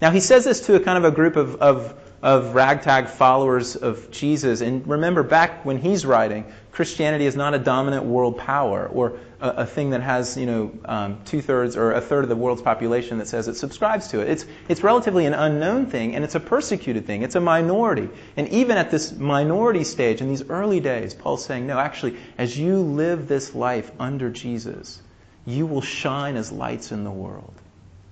Now, 0.00 0.10
he 0.10 0.20
says 0.20 0.44
this 0.44 0.66
to 0.66 0.74
a 0.74 0.80
kind 0.80 0.98
of 0.98 1.04
a 1.04 1.14
group 1.14 1.36
of, 1.36 1.56
of, 1.56 1.94
of 2.22 2.54
ragtag 2.54 3.08
followers 3.08 3.76
of 3.76 4.10
Jesus. 4.10 4.60
And 4.60 4.86
remember, 4.86 5.22
back 5.22 5.64
when 5.64 5.78
he's 5.78 6.04
writing, 6.04 6.44
Christianity 6.74 7.24
is 7.24 7.36
not 7.36 7.54
a 7.54 7.58
dominant 7.58 8.04
world 8.04 8.36
power 8.36 8.88
or 8.88 9.16
a, 9.40 9.48
a 9.48 9.66
thing 9.66 9.90
that 9.90 10.02
has, 10.02 10.36
you 10.36 10.44
know, 10.44 10.72
um, 10.86 11.20
two 11.24 11.40
thirds 11.40 11.76
or 11.76 11.92
a 11.92 12.00
third 12.00 12.24
of 12.24 12.28
the 12.28 12.34
world's 12.34 12.62
population 12.62 13.18
that 13.18 13.28
says 13.28 13.46
it 13.46 13.54
subscribes 13.54 14.08
to 14.08 14.20
it. 14.20 14.28
It's, 14.28 14.44
it's 14.68 14.82
relatively 14.82 15.24
an 15.26 15.34
unknown 15.34 15.86
thing 15.86 16.16
and 16.16 16.24
it's 16.24 16.34
a 16.34 16.40
persecuted 16.40 17.06
thing. 17.06 17.22
It's 17.22 17.36
a 17.36 17.40
minority. 17.40 18.08
And 18.36 18.48
even 18.48 18.76
at 18.76 18.90
this 18.90 19.12
minority 19.12 19.84
stage, 19.84 20.20
in 20.20 20.28
these 20.28 20.42
early 20.50 20.80
days, 20.80 21.14
Paul's 21.14 21.44
saying, 21.44 21.64
no, 21.64 21.78
actually, 21.78 22.16
as 22.38 22.58
you 22.58 22.80
live 22.80 23.28
this 23.28 23.54
life 23.54 23.92
under 24.00 24.28
Jesus, 24.28 25.00
you 25.46 25.66
will 25.66 25.80
shine 25.80 26.34
as 26.34 26.50
lights 26.50 26.90
in 26.90 27.04
the 27.04 27.10
world. 27.10 27.54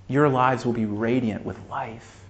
Your 0.06 0.28
lives 0.28 0.64
will 0.64 0.72
be 0.72 0.84
radiant 0.84 1.44
with 1.44 1.58
life 1.68 2.21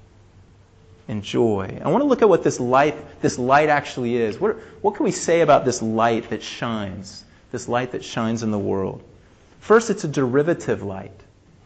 and 1.09 1.23
joy. 1.23 1.81
I 1.85 1.89
want 1.89 2.03
to 2.03 2.07
look 2.07 2.23
at 2.23 2.29
what 2.29 2.43
this 2.43 2.61
light, 2.61 3.21
this 3.21 3.39
light 3.39 3.69
actually 3.69 4.17
is. 4.17 4.39
What, 4.39 4.57
what 4.83 4.95
can 4.95 5.05
we 5.05 5.11
say 5.13 5.41
about 5.41 5.65
this 5.65 5.83
light 5.83 6.31
that 6.31 6.43
shines? 6.43 7.25
This 7.51 7.69
light 7.69 7.93
that 7.93 8.05
shines 8.05 8.43
in 8.43 8.51
the 8.51 8.59
world. 8.59 9.03
First, 9.61 9.91
it's 9.91 10.05
a 10.05 10.09
derivative 10.09 10.83
light. 10.83 11.13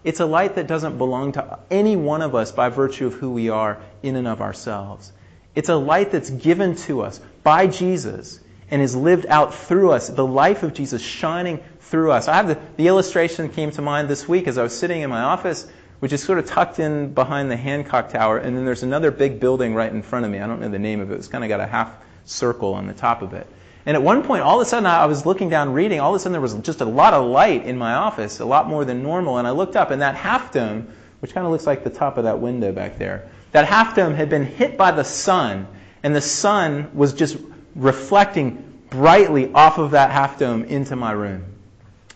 It's 0.04 0.20
a 0.20 0.26
light 0.26 0.54
that 0.54 0.66
doesn't 0.66 0.98
belong 0.98 1.32
to 1.32 1.58
any 1.70 1.96
one 1.96 2.22
of 2.22 2.34
us 2.34 2.52
by 2.52 2.68
virtue 2.68 3.06
of 3.06 3.14
who 3.14 3.30
we 3.30 3.48
are 3.48 3.78
in 4.02 4.16
and 4.16 4.28
of 4.28 4.40
ourselves. 4.40 5.12
It's 5.54 5.68
a 5.68 5.76
light 5.76 6.10
that's 6.10 6.30
given 6.30 6.76
to 6.76 7.02
us 7.02 7.20
by 7.42 7.66
Jesus 7.66 8.40
and 8.70 8.82
is 8.82 8.94
lived 8.94 9.26
out 9.26 9.54
through 9.54 9.92
us. 9.92 10.08
The 10.08 10.26
life 10.26 10.62
of 10.62 10.74
Jesus 10.74 11.02
shining 11.02 11.62
through 11.80 12.12
us. 12.12 12.28
I 12.28 12.34
have 12.34 12.48
the, 12.48 12.58
the 12.76 12.88
illustration 12.88 13.48
came 13.48 13.70
to 13.72 13.82
mind 13.82 14.08
this 14.08 14.28
week 14.28 14.48
as 14.48 14.58
I 14.58 14.62
was 14.62 14.76
sitting 14.76 15.02
in 15.02 15.10
my 15.10 15.22
office 15.22 15.66
which 16.00 16.12
is 16.12 16.22
sort 16.22 16.38
of 16.38 16.46
tucked 16.46 16.78
in 16.78 17.12
behind 17.14 17.50
the 17.50 17.56
Hancock 17.56 18.10
Tower, 18.10 18.38
and 18.38 18.56
then 18.56 18.64
there's 18.64 18.82
another 18.82 19.10
big 19.10 19.40
building 19.40 19.74
right 19.74 19.90
in 19.90 20.02
front 20.02 20.24
of 20.24 20.30
me. 20.30 20.40
I 20.40 20.46
don't 20.46 20.60
know 20.60 20.68
the 20.68 20.78
name 20.78 21.00
of 21.00 21.10
it. 21.10 21.14
It's 21.14 21.28
kind 21.28 21.44
of 21.44 21.48
got 21.48 21.60
a 21.60 21.66
half 21.66 21.92
circle 22.24 22.74
on 22.74 22.86
the 22.86 22.92
top 22.92 23.22
of 23.22 23.32
it. 23.32 23.46
And 23.86 23.96
at 23.96 24.02
one 24.02 24.24
point, 24.24 24.42
all 24.42 24.60
of 24.60 24.66
a 24.66 24.68
sudden, 24.68 24.84
I 24.84 25.06
was 25.06 25.24
looking 25.24 25.48
down 25.48 25.72
reading. 25.72 26.00
All 26.00 26.12
of 26.12 26.16
a 26.16 26.18
sudden, 26.18 26.32
there 26.32 26.40
was 26.40 26.54
just 26.54 26.80
a 26.80 26.84
lot 26.84 27.14
of 27.14 27.24
light 27.24 27.64
in 27.64 27.78
my 27.78 27.94
office, 27.94 28.40
a 28.40 28.44
lot 28.44 28.68
more 28.68 28.84
than 28.84 29.02
normal. 29.02 29.38
And 29.38 29.46
I 29.46 29.52
looked 29.52 29.76
up, 29.76 29.90
and 29.90 30.02
that 30.02 30.16
half 30.16 30.52
dome, 30.52 30.88
which 31.20 31.32
kind 31.32 31.46
of 31.46 31.52
looks 31.52 31.66
like 31.66 31.84
the 31.84 31.90
top 31.90 32.18
of 32.18 32.24
that 32.24 32.40
window 32.40 32.72
back 32.72 32.98
there, 32.98 33.30
that 33.52 33.64
half 33.64 33.94
dome 33.94 34.12
had 34.12 34.28
been 34.28 34.44
hit 34.44 34.76
by 34.76 34.90
the 34.90 35.04
sun, 35.04 35.68
and 36.02 36.14
the 36.14 36.20
sun 36.20 36.90
was 36.94 37.14
just 37.14 37.36
reflecting 37.76 38.62
brightly 38.90 39.52
off 39.52 39.78
of 39.78 39.92
that 39.92 40.10
half 40.10 40.38
dome 40.38 40.64
into 40.64 40.96
my 40.96 41.12
room, 41.12 41.44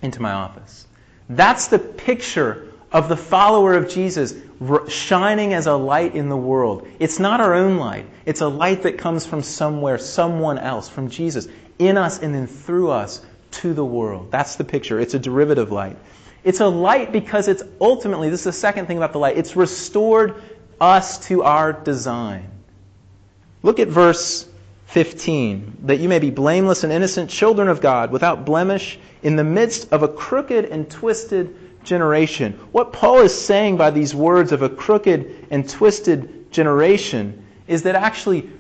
into 0.03 0.21
my 0.21 0.33
office. 0.33 0.87
That's 1.29 1.69
the 1.69 1.79
picture 1.79 2.70
of 2.93 3.09
the 3.09 3.17
follower 3.17 3.75
of 3.75 3.89
Jesus 3.89 4.35
shining 4.89 5.55
as 5.55 5.67
a 5.67 5.75
light 5.75 6.15
in 6.15 6.29
the 6.29 6.37
world. 6.37 6.87
It's 6.99 7.19
not 7.19 7.41
our 7.41 7.55
own 7.55 7.77
light. 7.77 8.07
It's 8.27 8.41
a 8.41 8.49
light 8.49 8.83
that 8.83 8.99
comes 8.99 9.25
from 9.25 9.43
somewhere, 9.43 9.97
someone 9.99 10.59
else, 10.59 10.89
from 10.89 11.09
Jesus, 11.09 11.49
in 11.79 11.97
us 11.97 12.21
and 12.21 12.35
then 12.35 12.47
through 12.47 12.91
us 12.91 13.23
to 13.53 13.75
the 13.75 13.85
world. 13.85 14.31
That's 14.31 14.57
the 14.57 14.65
picture. 14.65 15.01
It's 15.01 15.15
a 15.15 15.19
derivative 15.19 15.73
light. 15.73 15.97
It's 16.43 16.61
a 16.61 16.69
light 16.69 17.13
because 17.13 17.49
it's 17.49 17.63
ultimately, 17.81 18.31
this 18.31 18.41
is 18.41 18.45
the 18.45 18.53
second 18.53 18.87
thing 18.87 18.97
about 18.97 19.13
the 19.13 19.19
light, 19.19 19.37
it's 19.37 19.57
restored 19.57 20.43
us 20.81 21.27
to 21.29 21.43
our 21.43 21.73
design. 21.73 22.51
Look 23.63 23.79
at 23.79 23.89
verse 23.89 24.49
15. 24.87 25.79
That 25.83 26.01
you 26.01 26.09
may 26.09 26.19
be 26.19 26.31
blameless 26.31 26.83
and 26.83 26.93
innocent 26.93 27.31
children 27.31 27.69
of 27.69 27.81
God, 27.81 28.11
without 28.11 28.45
blemish, 28.45 28.99
in 29.23 29.37
the 29.37 29.45
midst 29.45 29.93
of 29.93 30.03
a 30.03 30.09
crooked 30.09 30.65
and 30.65 30.91
twisted 30.91 31.55
generation. 31.85 32.59
What 32.73 32.93
Paul 32.93 33.21
is 33.21 33.39
saying 33.39 33.77
by 33.77 33.91
these 33.91 34.15
words 34.15 34.53
of 34.53 34.63
a 34.63 34.69
crooked 34.69 35.47
and 35.51 35.69
twisted 35.69 36.51
generation 36.53 37.45
is 37.67 37.83
that 37.85 37.95
actually 37.95 38.51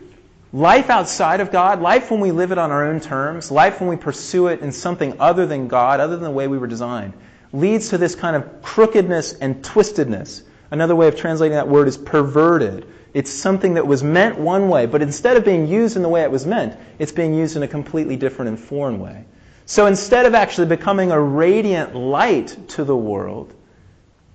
life 0.52 0.90
outside 0.90 1.40
of 1.40 1.50
God, 1.50 1.80
life 1.80 2.10
when 2.10 2.20
we 2.20 2.32
live 2.32 2.52
it 2.52 2.58
on 2.58 2.70
our 2.70 2.86
own 2.86 3.00
terms, 3.00 3.50
life 3.50 3.80
when 3.80 3.88
we 3.88 3.96
pursue 3.96 4.48
it 4.48 4.60
in 4.60 4.72
something 4.72 5.14
other 5.20 5.46
than 5.46 5.68
God, 5.68 6.00
other 6.00 6.16
than 6.16 6.24
the 6.24 6.30
way 6.30 6.48
we 6.48 6.58
were 6.58 6.66
designed, 6.66 7.12
leads 7.52 7.88
to 7.90 7.98
this 7.98 8.14
kind 8.14 8.36
of 8.36 8.62
crookedness 8.62 9.34
and 9.34 9.62
twistedness. 9.62 10.42
Another 10.70 10.94
way 10.94 11.08
of 11.08 11.16
translating 11.16 11.56
that 11.56 11.68
word 11.68 11.88
is 11.88 11.96
perverted. 11.96 12.86
It's 13.12 13.30
something 13.30 13.74
that 13.74 13.86
was 13.86 14.04
meant 14.04 14.38
one 14.38 14.68
way, 14.68 14.86
but 14.86 15.02
instead 15.02 15.36
of 15.36 15.44
being 15.44 15.66
used 15.66 15.96
in 15.96 16.02
the 16.02 16.08
way 16.08 16.22
it 16.22 16.30
was 16.30 16.46
meant, 16.46 16.78
it's 17.00 17.10
being 17.10 17.34
used 17.34 17.56
in 17.56 17.64
a 17.64 17.68
completely 17.68 18.16
different 18.16 18.48
and 18.48 18.58
foreign 18.58 19.00
way. 19.00 19.24
So 19.70 19.86
instead 19.86 20.26
of 20.26 20.34
actually 20.34 20.66
becoming 20.66 21.12
a 21.12 21.20
radiant 21.20 21.94
light 21.94 22.56
to 22.70 22.82
the 22.82 22.96
world, 22.96 23.54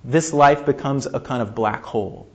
this 0.06 0.32
life 0.32 0.66
becomes 0.66 1.08
a 1.08 1.20
kind 1.20 1.42
of 1.42 1.54
black 1.54 1.84
hole, 1.84 2.26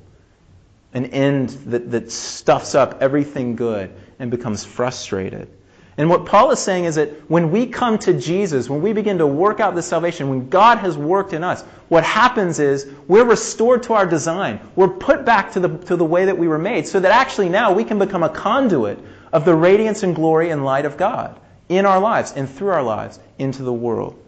an 0.93 1.07
end 1.07 1.49
that, 1.65 1.91
that 1.93 2.13
stuffs 2.13 2.75
up 2.75 2.99
everything 3.01 3.57
good 3.57 3.91
and 4.19 4.31
becomes 4.31 4.67
frustrated. 4.67 5.49
And 5.97 6.11
what 6.11 6.27
Paul 6.27 6.51
is 6.51 6.59
saying 6.59 6.85
is 6.85 6.97
that 6.97 7.09
when 7.31 7.51
we 7.51 7.65
come 7.65 7.97
to 8.01 8.13
Jesus, 8.13 8.69
when 8.69 8.83
we 8.83 8.93
begin 8.93 9.17
to 9.17 9.27
work 9.27 9.61
out 9.61 9.75
this 9.75 9.87
salvation, 9.87 10.29
when 10.29 10.51
God 10.51 10.77
has 10.77 10.99
worked 10.99 11.33
in 11.33 11.43
us, 11.43 11.63
what 11.89 12.05
happens 12.05 12.59
is 12.59 12.93
we're 13.09 13.25
restored 13.25 13.83
to 13.85 13.95
our 13.95 14.05
design. 14.05 14.61
We're 14.77 14.89
put 14.89 15.25
back 15.25 15.51
to 15.53 15.61
the, 15.61 15.79
to 15.87 15.97
the 15.97 16.05
way 16.05 16.27
that 16.27 16.37
we 16.37 16.49
were 16.49 16.59
made 16.59 16.87
so 16.87 17.01
that 17.01 17.13
actually 17.13 17.49
now 17.49 17.73
we 17.73 17.83
can 17.83 17.99
become 17.99 18.25
a 18.25 18.29
conduit 18.29 18.99
of 19.33 19.47
the 19.47 19.55
radiance 19.55 20.03
and 20.03 20.15
glory 20.15 20.51
and 20.51 20.67
light 20.67 20.85
of 20.85 20.99
God 20.99 21.41
in 21.71 21.87
our 21.87 22.01
lives 22.01 22.33
and 22.33 22.51
through 22.51 22.71
our 22.71 22.83
lives 22.83 23.19
into 23.39 23.63
the 23.63 23.73
world. 23.73 24.21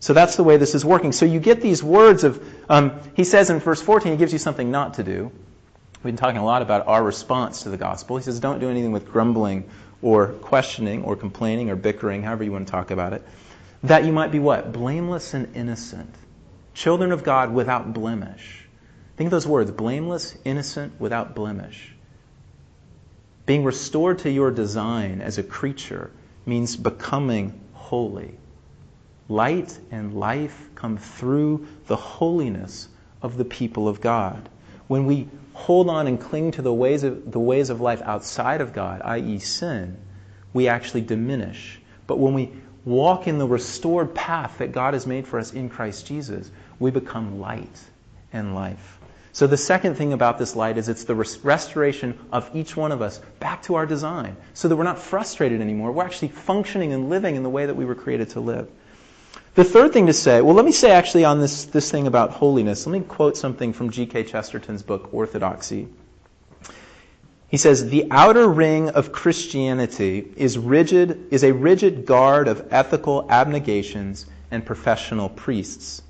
So 0.00 0.12
that's 0.12 0.36
the 0.36 0.44
way 0.44 0.58
this 0.58 0.74
is 0.74 0.84
working. 0.84 1.12
So 1.12 1.24
you 1.24 1.40
get 1.40 1.60
these 1.60 1.82
words 1.82 2.24
of, 2.24 2.44
um, 2.68 3.00
he 3.14 3.24
says 3.24 3.50
in 3.50 3.60
verse 3.60 3.80
14, 3.80 4.12
he 4.12 4.18
gives 4.18 4.32
you 4.32 4.38
something 4.38 4.70
not 4.70 4.94
to 4.94 5.04
do. 5.04 5.32
We've 5.94 6.12
been 6.12 6.16
talking 6.16 6.38
a 6.38 6.44
lot 6.44 6.60
about 6.60 6.86
our 6.86 7.02
response 7.02 7.62
to 7.62 7.70
the 7.70 7.76
gospel. 7.76 8.16
He 8.16 8.24
says, 8.24 8.38
don't 8.38 8.58
do 8.58 8.68
anything 8.68 8.92
with 8.92 9.10
grumbling 9.10 9.68
or 10.02 10.28
questioning 10.28 11.02
or 11.04 11.16
complaining 11.16 11.70
or 11.70 11.76
bickering, 11.76 12.22
however 12.22 12.44
you 12.44 12.52
want 12.52 12.66
to 12.66 12.70
talk 12.70 12.90
about 12.90 13.12
it. 13.12 13.22
That 13.84 14.04
you 14.04 14.12
might 14.12 14.32
be 14.32 14.40
what? 14.40 14.72
Blameless 14.72 15.34
and 15.34 15.54
innocent. 15.56 16.12
Children 16.74 17.12
of 17.12 17.22
God 17.24 17.52
without 17.52 17.92
blemish. 17.92 18.66
Think 19.16 19.28
of 19.28 19.32
those 19.32 19.46
words 19.46 19.70
blameless, 19.70 20.36
innocent, 20.44 21.00
without 21.00 21.34
blemish. 21.34 21.92
Being 23.46 23.64
restored 23.64 24.20
to 24.20 24.30
your 24.30 24.50
design 24.50 25.20
as 25.20 25.38
a 25.38 25.42
creature 25.42 26.10
means 26.48 26.76
becoming 26.76 27.58
holy. 27.72 28.34
Light 29.28 29.78
and 29.90 30.14
life 30.14 30.70
come 30.74 30.96
through 30.96 31.66
the 31.86 31.96
holiness 31.96 32.88
of 33.22 33.36
the 33.36 33.44
people 33.44 33.86
of 33.88 34.00
God. 34.00 34.48
When 34.86 35.04
we 35.04 35.28
hold 35.52 35.90
on 35.90 36.06
and 36.06 36.20
cling 36.20 36.50
to 36.52 36.62
the 36.62 36.72
ways 36.72 37.04
of, 37.04 37.30
the 37.30 37.38
ways 37.38 37.68
of 37.68 37.80
life 37.80 38.00
outside 38.02 38.60
of 38.60 38.72
God, 38.72 39.02
i.e., 39.04 39.38
sin, 39.38 39.96
we 40.54 40.66
actually 40.68 41.02
diminish. 41.02 41.80
But 42.06 42.18
when 42.18 42.32
we 42.32 42.52
walk 42.84 43.26
in 43.26 43.38
the 43.38 43.46
restored 43.46 44.14
path 44.14 44.58
that 44.58 44.72
God 44.72 44.94
has 44.94 45.06
made 45.06 45.26
for 45.26 45.38
us 45.38 45.52
in 45.52 45.68
Christ 45.68 46.06
Jesus, 46.06 46.50
we 46.78 46.90
become 46.90 47.38
light 47.38 47.80
and 48.32 48.54
life. 48.54 48.97
So 49.38 49.46
the 49.46 49.56
second 49.56 49.94
thing 49.94 50.14
about 50.14 50.36
this 50.36 50.56
light 50.56 50.78
is 50.78 50.88
it's 50.88 51.04
the 51.04 51.14
restoration 51.14 52.18
of 52.32 52.50
each 52.56 52.76
one 52.76 52.90
of 52.90 53.00
us 53.00 53.20
back 53.38 53.62
to 53.62 53.76
our 53.76 53.86
design 53.86 54.36
so 54.52 54.66
that 54.66 54.74
we're 54.74 54.82
not 54.82 54.98
frustrated 54.98 55.60
anymore. 55.60 55.92
We're 55.92 56.04
actually 56.04 56.30
functioning 56.30 56.92
and 56.92 57.08
living 57.08 57.36
in 57.36 57.44
the 57.44 57.48
way 57.48 57.64
that 57.64 57.76
we 57.76 57.84
were 57.84 57.94
created 57.94 58.30
to 58.30 58.40
live. 58.40 58.68
The 59.54 59.62
third 59.62 59.92
thing 59.92 60.06
to 60.06 60.12
say, 60.12 60.40
well, 60.40 60.56
let 60.56 60.64
me 60.64 60.72
say 60.72 60.90
actually 60.90 61.24
on 61.24 61.38
this, 61.38 61.66
this 61.66 61.88
thing 61.88 62.08
about 62.08 62.32
holiness, 62.32 62.84
let 62.84 63.00
me 63.00 63.06
quote 63.06 63.36
something 63.36 63.72
from 63.72 63.90
G.K. 63.90 64.24
Chesterton's 64.24 64.82
book, 64.82 65.14
Orthodoxy. 65.14 65.86
He 67.46 67.58
says, 67.58 67.88
The 67.88 68.08
outer 68.10 68.48
ring 68.48 68.88
of 68.88 69.12
Christianity 69.12 70.32
is 70.34 70.58
rigid, 70.58 71.28
is 71.32 71.44
a 71.44 71.54
rigid 71.54 72.06
guard 72.06 72.48
of 72.48 72.66
ethical 72.72 73.24
abnegations 73.30 74.26
and 74.50 74.66
professional 74.66 75.28
priests. 75.28 76.02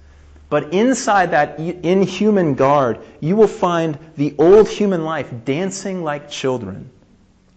But 0.51 0.73
inside 0.73 1.31
that 1.33 1.59
inhuman 1.59 2.55
guard, 2.55 3.01
you 3.21 3.37
will 3.37 3.49
find 3.49 3.99
the 4.17 4.35
old 4.39 4.69
human 4.69 5.05
life 5.05 5.31
dancing 5.45 6.03
like 6.03 6.31
children 6.31 6.91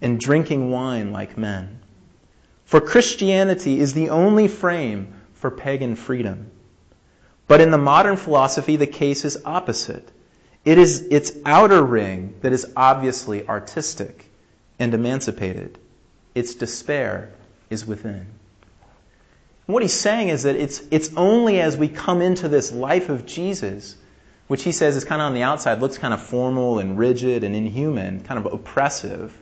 and 0.02 0.20
drinking 0.20 0.72
wine 0.72 1.12
like 1.12 1.38
men. 1.38 1.80
For 2.66 2.82
Christianity 2.82 3.80
is 3.80 3.94
the 3.94 4.10
only 4.10 4.48
frame 4.48 5.14
for 5.34 5.52
pagan 5.52 5.96
freedom. 5.96 6.52
But 7.48 7.62
in 7.62 7.72
the 7.72 7.78
modern 7.78 8.18
philosophy, 8.18 8.76
the 8.76 8.88
case 8.88 9.26
is 9.26 9.42
opposite. 9.46 10.10
It 10.64 10.78
is 10.78 11.02
its 11.12 11.32
outer 11.46 11.84
ring 11.84 12.36
that 12.42 12.54
is 12.54 12.72
obviously 12.76 13.48
artistic 13.48 14.30
and 14.80 14.94
emancipated. 14.94 15.78
Its 16.36 16.56
despair 16.56 17.34
is 17.70 17.86
within. 17.86 18.28
And 19.68 19.74
what 19.74 19.84
he's 19.84 19.94
saying 19.94 20.30
is 20.30 20.44
that 20.44 20.56
it's, 20.56 20.82
it's 20.92 21.12
only 21.16 21.62
as 21.62 21.78
we 21.78 21.88
come 21.88 22.22
into 22.22 22.50
this 22.50 22.72
life 22.72 23.10
of 23.10 23.26
Jesus, 23.26 23.96
which 24.48 24.64
he 24.64 24.72
says 24.72 24.96
is 24.96 25.06
kind 25.06 25.22
of 25.22 25.28
on 25.28 25.34
the 25.34 25.44
outside, 25.44 25.80
looks 25.80 25.98
kind 25.98 26.14
of 26.14 26.22
formal 26.22 26.80
and 26.80 26.98
rigid 26.98 27.44
and 27.44 27.56
inhuman, 27.56 28.22
kind 28.24 28.44
of 28.44 28.52
oppressive. 28.52 29.38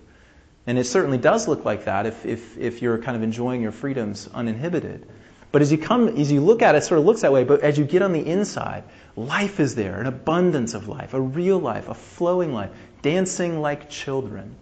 And 0.68 0.78
it 0.78 0.84
certainly 0.84 1.18
does 1.18 1.48
look 1.48 1.66
like 1.66 1.86
that 1.86 2.06
if, 2.06 2.26
if, 2.26 2.58
if 2.58 2.82
you're 2.82 2.98
kind 3.00 3.18
of 3.18 3.24
enjoying 3.24 3.62
your 3.62 3.72
freedoms 3.72 4.30
uninhibited. 4.34 5.08
But 5.52 5.64
as 5.64 5.72
you 5.72 5.80
come, 5.80 6.10
as 6.10 6.32
you 6.32 6.42
look 6.42 6.62
at 6.62 6.76
it, 6.76 6.80
it 6.80 6.82
sort 6.84 7.00
of 7.00 7.06
looks 7.06 7.22
that 7.22 7.34
way. 7.34 7.44
But 7.44 7.62
as 7.62 7.78
you 7.78 7.86
get 7.86 8.04
on 8.04 8.14
the 8.14 8.24
inside, 8.24 8.84
life 9.16 9.60
is 9.60 9.74
there, 9.74 10.00
an 10.00 10.06
abundance 10.06 10.76
of 10.76 10.88
life, 10.88 11.16
a 11.16 11.22
real 11.22 11.58
life, 11.58 11.88
a 11.88 11.96
flowing 11.96 12.54
life, 12.54 12.70
dancing 13.02 13.62
like 13.62 13.90
children. 13.90 14.56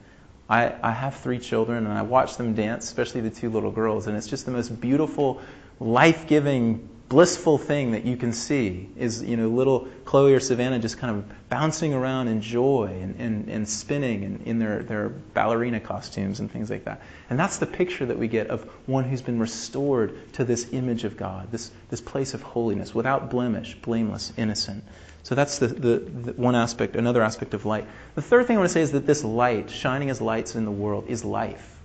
I, 0.50 0.74
I 0.82 0.92
have 0.92 1.16
three 1.16 1.39
children 1.39 1.86
and 1.86 1.94
I 1.94 2.01
watch 2.01 2.38
them 2.38 2.54
dance, 2.54 2.86
especially 2.86 3.22
the 3.22 3.30
two 3.30 3.50
little 3.50 3.72
girls, 3.72 4.08
and 4.08 4.16
it's 4.16 4.27
just 4.27 4.46
the 4.46 4.51
most 4.51 4.80
beautiful, 4.80 5.42
life 5.80 6.25
giving, 6.27 6.88
blissful 7.10 7.58
thing 7.58 7.92
that 7.92 8.06
you 8.06 8.18
can 8.18 8.34
see 8.34 8.90
is, 8.98 9.24
you 9.24 9.38
know, 9.38 9.48
little 9.48 9.88
Chloe 10.04 10.34
or 10.34 10.40
Savannah 10.40 10.80
just 10.80 10.98
kind 10.98 11.18
of 11.18 11.50
bouncing 11.50 11.94
around 11.94 12.28
in 12.28 12.42
joy 12.42 12.98
and, 13.02 13.16
and, 13.20 13.50
and 13.50 13.68
spinning 13.68 14.24
in, 14.24 14.42
in 14.46 14.60
their, 14.60 14.84
their 14.84 15.10
ballerina 15.10 15.80
costumes 15.80 16.42
and 16.42 16.52
things 16.52 16.70
like 16.70 16.84
that. 16.84 17.02
And 17.30 17.40
that's 17.40 17.58
the 17.58 17.66
picture 17.66 18.06
that 18.06 18.18
we 18.18 18.28
get 18.28 18.48
of 18.48 18.64
one 18.88 19.06
who's 19.06 19.22
been 19.22 19.40
restored 19.40 20.34
to 20.34 20.44
this 20.44 20.68
image 20.74 21.06
of 21.06 21.16
God, 21.16 21.50
this, 21.52 21.72
this 21.90 22.02
place 22.02 22.34
of 22.34 22.42
holiness, 22.42 22.94
without 22.94 23.30
blemish, 23.30 23.76
blameless, 23.76 24.34
innocent. 24.36 24.84
So 25.24 25.36
that's 25.36 25.60
the, 25.60 25.68
the, 25.68 26.00
the, 26.00 26.34
one 26.34 26.56
aspect, 26.56 26.96
another 26.96 27.22
aspect 27.22 27.54
of 27.54 27.66
light. 27.66 27.86
The 28.16 28.22
third 28.22 28.48
thing 28.48 28.58
I 28.58 28.60
want 28.60 28.70
to 28.70 28.74
say 28.74 28.82
is 28.82 28.92
that 28.92 29.06
this 29.06 29.24
light, 29.24 29.70
shining 29.70 30.10
as 30.10 30.20
lights 30.20 30.56
in 30.56 30.66
the 30.66 30.72
world, 30.72 31.06
is 31.08 31.24
life. 31.24 31.78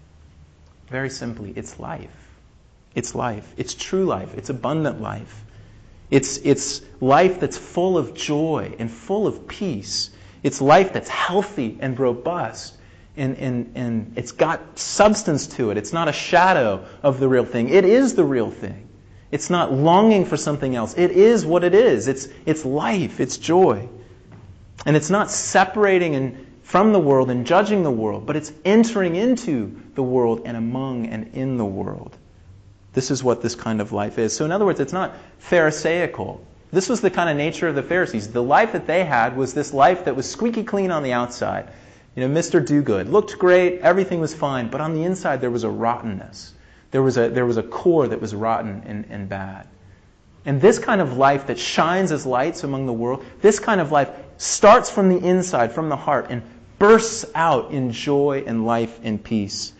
Very 0.89 1.11
simply, 1.11 1.53
it's 1.57 1.79
life. 1.79 2.22
It's 2.95 3.15
life. 3.15 3.55
It's 3.57 3.75
true 3.75 4.05
life. 4.05 4.35
It's 4.37 4.51
abundant 4.51 5.01
life. 5.01 5.45
It's, 6.11 6.39
it's 6.45 6.83
life 7.01 7.41
that's 7.41 7.57
full 7.57 7.97
of 7.97 8.15
joy 8.15 8.75
and 8.79 8.91
full 8.91 9.27
of 9.27 9.49
peace. 9.49 10.11
It's 10.43 10.61
life 10.61 10.93
that's 10.93 11.09
healthy 11.09 11.79
and 11.81 11.99
robust. 11.99 12.75
And, 13.17 13.37
and, 13.39 13.73
and 13.75 14.13
it's 14.17 14.33
got 14.33 14.79
substance 14.79 15.47
to 15.49 15.71
it. 15.71 15.77
It's 15.77 15.93
not 15.93 16.09
a 16.09 16.13
shadow 16.13 16.85
of 17.03 17.19
the 17.19 17.29
real 17.29 17.45
thing. 17.45 17.69
It 17.69 17.85
is 17.85 18.15
the 18.15 18.25
real 18.25 18.51
thing. 18.51 18.89
It's 19.31 19.49
not 19.49 19.73
longing 19.73 20.27
for 20.27 20.37
something 20.37 20.77
else. 20.77 20.95
It 20.99 21.13
is 21.13 21.47
what 21.47 21.65
it 21.65 21.75
is. 21.75 22.09
It's, 22.09 22.29
it's 22.45 22.67
life. 22.67 23.19
It's 23.19 23.39
joy. 23.39 23.89
And 24.85 24.97
it's 24.97 25.09
not 25.11 25.31
separating 25.31 26.15
and, 26.17 26.47
from 26.63 26.93
the 26.93 27.01
world 27.01 27.31
and 27.31 27.47
judging 27.47 27.83
the 27.83 27.91
world, 27.91 28.27
but 28.27 28.37
it's 28.37 28.53
entering 28.65 29.17
into 29.17 29.81
the 29.95 30.03
world 30.03 30.43
and 30.45 30.57
among 30.57 31.07
and 31.07 31.29
in 31.35 31.57
the 31.57 31.65
world. 31.65 32.17
This 32.93 33.11
is 33.11 33.25
what 33.25 33.43
this 33.43 33.55
kind 33.55 33.81
of 33.81 33.93
life 33.93 34.19
is. 34.19 34.35
So, 34.35 34.45
in 34.45 34.53
other 34.53 34.67
words, 34.67 34.81
it's 34.81 34.93
not 34.93 35.15
Pharisaical. 35.39 36.45
This 36.71 36.89
was 36.89 37.01
the 37.01 37.11
kind 37.11 37.29
of 37.29 37.37
nature 37.37 37.69
of 37.69 37.75
the 37.75 37.83
Pharisees. 37.83 38.29
The 38.29 38.43
life 38.43 38.73
that 38.73 38.87
they 38.87 39.05
had 39.05 39.37
was 39.37 39.53
this 39.53 39.75
life 39.75 40.05
that 40.05 40.17
was 40.17 40.29
squeaky 40.29 40.65
clean 40.65 40.91
on 40.91 41.03
the 41.03 41.13
outside. 41.13 41.69
You 42.17 42.27
know, 42.27 42.41
Mr. 42.41 42.65
Do 42.65 42.83
Good. 42.83 43.09
Looked 43.09 43.39
great, 43.39 43.81
everything 43.81 44.21
was 44.21 44.35
fine, 44.35 44.69
but 44.69 44.81
on 44.81 44.95
the 44.95 45.05
inside 45.05 45.41
there 45.41 45.51
was 45.51 45.65
a 45.65 45.71
rottenness. 45.71 46.55
There 46.91 47.03
was 47.03 47.17
a, 47.17 47.29
there 47.29 47.47
was 47.47 47.57
a 47.57 47.63
core 47.63 48.07
that 48.09 48.21
was 48.21 48.35
rotten 48.35 48.83
and, 48.87 49.07
and 49.09 49.29
bad. 49.29 49.67
And 50.45 50.61
this 50.61 50.79
kind 50.79 51.01
of 51.01 51.17
life 51.17 51.47
that 51.47 51.59
shines 51.59 52.13
as 52.13 52.27
lights 52.27 52.65
among 52.65 52.87
the 52.87 52.93
world, 52.93 53.25
this 53.41 53.59
kind 53.59 53.81
of 53.81 53.93
life 53.93 54.11
starts 54.37 54.91
from 54.91 55.09
the 55.09 55.19
inside, 55.27 55.73
from 55.73 55.89
the 55.89 55.97
heart, 55.97 56.27
and 56.29 56.43
bursts 56.79 57.25
out 57.35 57.71
in 57.71 57.93
joy 57.93 58.43
and 58.47 58.67
life 58.67 58.99
and 59.03 59.23
peace. 59.23 59.73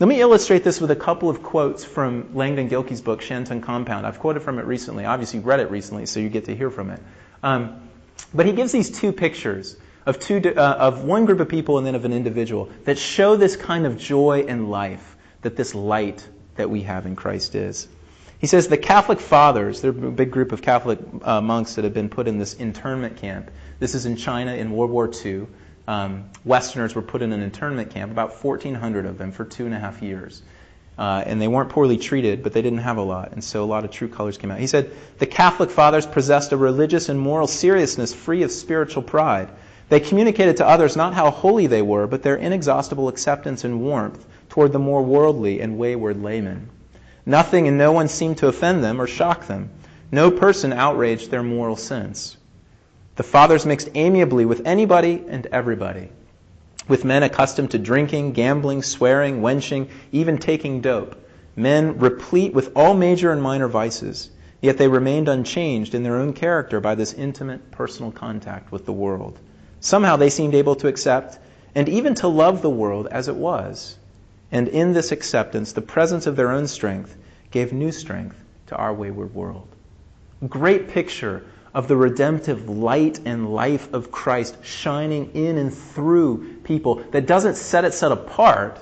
Let 0.00 0.06
me 0.06 0.20
illustrate 0.20 0.62
this 0.62 0.80
with 0.80 0.92
a 0.92 0.96
couple 0.96 1.28
of 1.28 1.42
quotes 1.42 1.84
from 1.84 2.32
Langdon 2.32 2.68
Gilkey's 2.68 3.00
book, 3.00 3.20
Shantung 3.20 3.60
Compound. 3.60 4.06
I've 4.06 4.20
quoted 4.20 4.44
from 4.44 4.60
it 4.60 4.64
recently. 4.64 5.04
Obviously, 5.04 5.40
you 5.40 5.44
read 5.44 5.58
it 5.58 5.72
recently, 5.72 6.06
so 6.06 6.20
you 6.20 6.28
get 6.28 6.44
to 6.44 6.54
hear 6.54 6.70
from 6.70 6.90
it. 6.90 7.02
Um, 7.42 7.80
but 8.32 8.46
he 8.46 8.52
gives 8.52 8.70
these 8.70 8.96
two 8.96 9.10
pictures 9.10 9.76
of, 10.06 10.20
two, 10.20 10.40
uh, 10.56 10.76
of 10.78 11.02
one 11.02 11.26
group 11.26 11.40
of 11.40 11.48
people 11.48 11.78
and 11.78 11.86
then 11.86 11.96
of 11.96 12.04
an 12.04 12.12
individual 12.12 12.70
that 12.84 12.96
show 12.96 13.34
this 13.34 13.56
kind 13.56 13.86
of 13.86 13.98
joy 13.98 14.44
and 14.46 14.70
life 14.70 15.16
that 15.42 15.56
this 15.56 15.74
light 15.74 16.28
that 16.54 16.70
we 16.70 16.82
have 16.82 17.04
in 17.04 17.16
Christ 17.16 17.56
is. 17.56 17.88
He 18.38 18.46
says 18.46 18.68
the 18.68 18.78
Catholic 18.78 19.18
fathers, 19.18 19.80
they're 19.80 19.90
a 19.90 20.12
big 20.12 20.30
group 20.30 20.52
of 20.52 20.62
Catholic 20.62 21.00
uh, 21.22 21.40
monks 21.40 21.74
that 21.74 21.82
have 21.82 21.94
been 21.94 22.08
put 22.08 22.28
in 22.28 22.38
this 22.38 22.54
internment 22.54 23.16
camp. 23.16 23.50
This 23.80 23.96
is 23.96 24.06
in 24.06 24.14
China 24.14 24.54
in 24.54 24.70
World 24.70 24.92
War 24.92 25.10
II. 25.24 25.48
Um, 25.88 26.28
Westerners 26.44 26.94
were 26.94 27.00
put 27.00 27.22
in 27.22 27.32
an 27.32 27.42
internment 27.42 27.90
camp, 27.90 28.12
about 28.12 28.44
1,400 28.44 29.06
of 29.06 29.16
them, 29.16 29.32
for 29.32 29.46
two 29.46 29.64
and 29.64 29.74
a 29.74 29.78
half 29.78 30.02
years. 30.02 30.42
Uh, 30.98 31.22
and 31.24 31.40
they 31.40 31.48
weren't 31.48 31.70
poorly 31.70 31.96
treated, 31.96 32.42
but 32.42 32.52
they 32.52 32.60
didn't 32.60 32.80
have 32.80 32.98
a 32.98 33.02
lot, 33.02 33.32
and 33.32 33.42
so 33.42 33.64
a 33.64 33.66
lot 33.66 33.84
of 33.84 33.90
true 33.90 34.08
colors 34.08 34.36
came 34.36 34.50
out. 34.50 34.58
He 34.58 34.66
said 34.66 34.90
the 35.18 35.26
Catholic 35.26 35.70
fathers 35.70 36.04
possessed 36.06 36.52
a 36.52 36.58
religious 36.58 37.08
and 37.08 37.18
moral 37.18 37.46
seriousness 37.46 38.12
free 38.14 38.42
of 38.42 38.50
spiritual 38.50 39.02
pride. 39.02 39.48
They 39.88 39.98
communicated 39.98 40.58
to 40.58 40.66
others 40.66 40.94
not 40.94 41.14
how 41.14 41.30
holy 41.30 41.66
they 41.68 41.80
were, 41.80 42.06
but 42.06 42.22
their 42.22 42.36
inexhaustible 42.36 43.08
acceptance 43.08 43.64
and 43.64 43.80
warmth 43.80 44.26
toward 44.50 44.72
the 44.72 44.78
more 44.78 45.02
worldly 45.02 45.60
and 45.60 45.78
wayward 45.78 46.22
laymen. 46.22 46.68
Nothing 47.24 47.66
and 47.66 47.78
no 47.78 47.92
one 47.92 48.08
seemed 48.08 48.38
to 48.38 48.48
offend 48.48 48.84
them 48.84 49.00
or 49.00 49.06
shock 49.06 49.46
them. 49.46 49.70
No 50.12 50.30
person 50.30 50.72
outraged 50.72 51.30
their 51.30 51.42
moral 51.42 51.76
sense. 51.76 52.37
The 53.18 53.24
fathers 53.24 53.66
mixed 53.66 53.88
amiably 53.96 54.44
with 54.44 54.64
anybody 54.64 55.24
and 55.28 55.44
everybody, 55.50 56.10
with 56.86 57.04
men 57.04 57.24
accustomed 57.24 57.72
to 57.72 57.78
drinking, 57.78 58.30
gambling, 58.30 58.84
swearing, 58.84 59.42
wenching, 59.42 59.88
even 60.12 60.38
taking 60.38 60.80
dope, 60.80 61.16
men 61.56 61.98
replete 61.98 62.54
with 62.54 62.70
all 62.76 62.94
major 62.94 63.32
and 63.32 63.42
minor 63.42 63.66
vices, 63.66 64.30
yet 64.60 64.78
they 64.78 64.86
remained 64.86 65.28
unchanged 65.28 65.96
in 65.96 66.04
their 66.04 66.14
own 66.14 66.32
character 66.32 66.78
by 66.78 66.94
this 66.94 67.12
intimate 67.12 67.72
personal 67.72 68.12
contact 68.12 68.70
with 68.70 68.86
the 68.86 68.92
world. 68.92 69.40
Somehow 69.80 70.14
they 70.14 70.30
seemed 70.30 70.54
able 70.54 70.76
to 70.76 70.86
accept 70.86 71.40
and 71.74 71.88
even 71.88 72.14
to 72.14 72.28
love 72.28 72.62
the 72.62 72.70
world 72.70 73.08
as 73.10 73.26
it 73.26 73.34
was. 73.34 73.98
And 74.52 74.68
in 74.68 74.92
this 74.92 75.10
acceptance, 75.10 75.72
the 75.72 75.82
presence 75.82 76.28
of 76.28 76.36
their 76.36 76.52
own 76.52 76.68
strength 76.68 77.16
gave 77.50 77.72
new 77.72 77.90
strength 77.90 78.36
to 78.68 78.76
our 78.76 78.94
wayward 78.94 79.34
world. 79.34 79.66
Great 80.48 80.88
picture 80.88 81.44
of 81.78 81.86
the 81.86 81.96
redemptive 81.96 82.68
light 82.68 83.20
and 83.24 83.54
life 83.54 83.94
of 83.94 84.10
Christ 84.10 84.56
shining 84.64 85.30
in 85.32 85.58
and 85.58 85.72
through 85.72 86.54
people 86.64 86.96
that 87.12 87.24
doesn't 87.24 87.54
set 87.54 87.84
itself 87.84 88.18
apart, 88.18 88.80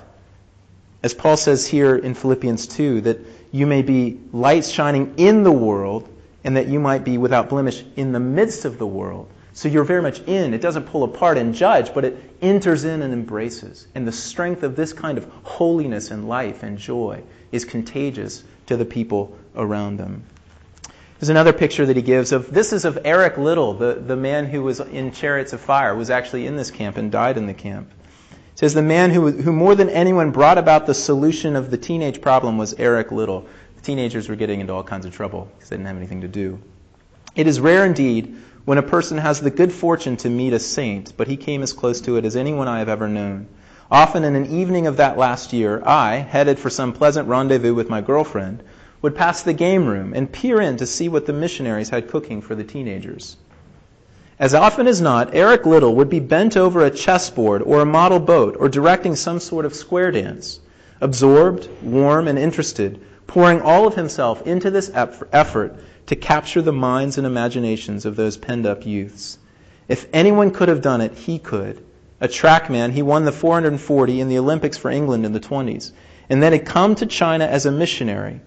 as 1.03 1.13
Paul 1.13 1.37
says 1.37 1.67
here 1.67 1.97
in 1.97 2.15
Philippians 2.15 2.65
2, 2.65 3.01
that 3.01 3.19
you 3.51 3.67
may 3.67 3.83
be 3.83 4.19
lights 4.33 4.69
shining 4.69 5.13
in 5.17 5.43
the 5.43 5.51
world 5.51 6.09
and 6.43 6.57
that 6.57 6.69
you 6.69 6.79
might 6.79 7.03
be 7.03 7.19
without 7.19 7.49
blemish 7.49 7.83
in 7.97 8.13
the 8.13 8.19
midst 8.19 8.65
of 8.65 8.79
the 8.79 8.87
world. 8.87 9.29
So 9.53 9.69
you're 9.69 9.83
very 9.83 10.01
much 10.01 10.21
in. 10.21 10.55
It 10.55 10.61
doesn't 10.61 10.87
pull 10.87 11.03
apart 11.03 11.37
and 11.37 11.53
judge, 11.53 11.93
but 11.93 12.03
it 12.03 12.17
enters 12.41 12.83
in 12.83 13.03
and 13.03 13.13
embraces. 13.13 13.85
And 13.93 14.07
the 14.07 14.11
strength 14.11 14.63
of 14.63 14.75
this 14.75 14.91
kind 14.91 15.19
of 15.19 15.31
holiness 15.43 16.09
and 16.09 16.27
life 16.27 16.63
and 16.63 16.79
joy 16.79 17.21
is 17.51 17.63
contagious 17.63 18.43
to 18.65 18.75
the 18.75 18.85
people 18.85 19.37
around 19.55 19.97
them. 19.97 20.23
There's 21.19 21.29
another 21.29 21.53
picture 21.53 21.83
that 21.87 21.95
he 21.95 22.03
gives 22.03 22.31
of 22.31 22.53
this 22.53 22.71
is 22.71 22.85
of 22.85 22.99
Eric 23.03 23.39
Liddell, 23.39 23.73
the, 23.73 23.95
the 23.95 24.15
man 24.15 24.45
who 24.45 24.61
was 24.61 24.79
in 24.79 25.11
Chariots 25.11 25.51
of 25.51 25.59
Fire, 25.59 25.95
was 25.95 26.11
actually 26.11 26.45
in 26.45 26.55
this 26.55 26.69
camp 26.69 26.97
and 26.97 27.11
died 27.11 27.37
in 27.37 27.47
the 27.47 27.55
camp. 27.55 27.91
It 28.31 28.59
says 28.59 28.75
the 28.75 28.83
man 28.83 29.09
who, 29.09 29.31
who 29.31 29.51
more 29.51 29.73
than 29.73 29.89
anyone 29.89 30.29
brought 30.29 30.59
about 30.59 30.85
the 30.85 30.93
solution 30.93 31.55
of 31.55 31.71
the 31.71 31.77
teenage 31.77 32.21
problem 32.21 32.59
was 32.59 32.75
Eric 32.75 33.11
Liddell. 33.11 33.47
The 33.77 33.81
teenagers 33.81 34.29
were 34.29 34.35
getting 34.35 34.59
into 34.59 34.73
all 34.73 34.83
kinds 34.83 35.07
of 35.07 35.13
trouble 35.13 35.49
because 35.55 35.69
they 35.69 35.77
didn't 35.77 35.87
have 35.87 35.97
anything 35.97 36.21
to 36.21 36.27
do. 36.27 36.59
It 37.35 37.47
is 37.47 37.59
rare 37.59 37.83
indeed 37.83 38.35
when 38.65 38.77
a 38.77 38.83
person 38.83 39.17
has 39.17 39.41
the 39.41 39.49
good 39.49 39.71
fortune 39.73 40.17
to 40.17 40.29
meet 40.29 40.53
a 40.53 40.59
saint, 40.59 41.17
but 41.17 41.27
he 41.27 41.37
came 41.37 41.63
as 41.63 41.73
close 41.73 41.99
to 42.01 42.17
it 42.17 42.25
as 42.25 42.35
anyone 42.35 42.67
I 42.67 42.77
have 42.77 42.89
ever 42.89 43.07
known. 43.07 43.47
Often 43.89 44.23
in 44.23 44.35
an 44.35 44.45
evening 44.45 44.85
of 44.85 44.97
that 44.97 45.17
last 45.17 45.51
year, 45.51 45.81
I, 45.83 46.17
headed 46.17 46.59
for 46.59 46.69
some 46.69 46.93
pleasant 46.93 47.27
rendezvous 47.27 47.73
with 47.73 47.89
my 47.89 48.01
girlfriend, 48.01 48.61
would 49.01 49.15
pass 49.15 49.43
the 49.43 49.53
game 49.53 49.85
room 49.85 50.13
and 50.13 50.31
peer 50.31 50.59
in 50.59 50.77
to 50.77 50.85
see 50.85 51.07
what 51.07 51.25
the 51.25 51.33
missionaries 51.33 51.89
had 51.89 52.07
cooking 52.07 52.41
for 52.41 52.55
the 52.55 52.63
teenagers. 52.63 53.37
As 54.39 54.53
often 54.53 54.87
as 54.87 55.01
not, 55.01 55.33
Eric 55.33 55.65
Liddell 55.65 55.95
would 55.95 56.09
be 56.09 56.19
bent 56.19 56.55
over 56.55 56.85
a 56.85 56.91
chessboard 56.91 57.61
or 57.63 57.81
a 57.81 57.85
model 57.85 58.19
boat 58.19 58.55
or 58.59 58.69
directing 58.69 59.15
some 59.15 59.39
sort 59.39 59.65
of 59.65 59.73
square 59.73 60.11
dance, 60.11 60.59
absorbed, 61.01 61.69
warm, 61.81 62.27
and 62.27 62.37
interested, 62.37 62.99
pouring 63.25 63.61
all 63.61 63.87
of 63.87 63.95
himself 63.95 64.45
into 64.45 64.69
this 64.69 64.91
effort 64.93 65.75
to 66.05 66.15
capture 66.15 66.61
the 66.61 66.71
minds 66.71 67.17
and 67.17 67.27
imaginations 67.27 68.05
of 68.05 68.15
those 68.15 68.37
penned 68.37 68.65
up 68.65 68.85
youths. 68.85 69.39
If 69.87 70.07
anyone 70.13 70.51
could 70.51 70.69
have 70.69 70.81
done 70.81 71.01
it, 71.01 71.13
he 71.13 71.39
could. 71.39 71.83
A 72.21 72.27
trackman, 72.27 72.91
he 72.91 73.01
won 73.01 73.25
the 73.25 73.31
440 73.31 74.21
in 74.21 74.29
the 74.29 74.37
Olympics 74.37 74.77
for 74.77 74.89
England 74.89 75.25
in 75.25 75.33
the 75.33 75.39
20s, 75.39 75.91
and 76.29 76.41
then 76.41 76.51
had 76.51 76.65
come 76.65 76.95
to 76.95 77.05
China 77.05 77.45
as 77.45 77.65
a 77.65 77.71
missionary. 77.71 78.39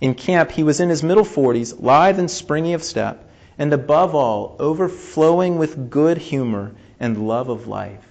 In 0.00 0.14
camp, 0.14 0.50
he 0.50 0.62
was 0.62 0.78
in 0.78 0.90
his 0.90 1.02
middle 1.02 1.24
40s, 1.24 1.80
lithe 1.80 2.18
and 2.18 2.30
springy 2.30 2.74
of 2.74 2.82
step, 2.82 3.30
and 3.58 3.72
above 3.72 4.14
all, 4.14 4.54
overflowing 4.58 5.56
with 5.56 5.88
good 5.88 6.18
humor 6.18 6.72
and 7.00 7.26
love 7.26 7.48
of 7.48 7.66
life. 7.66 8.06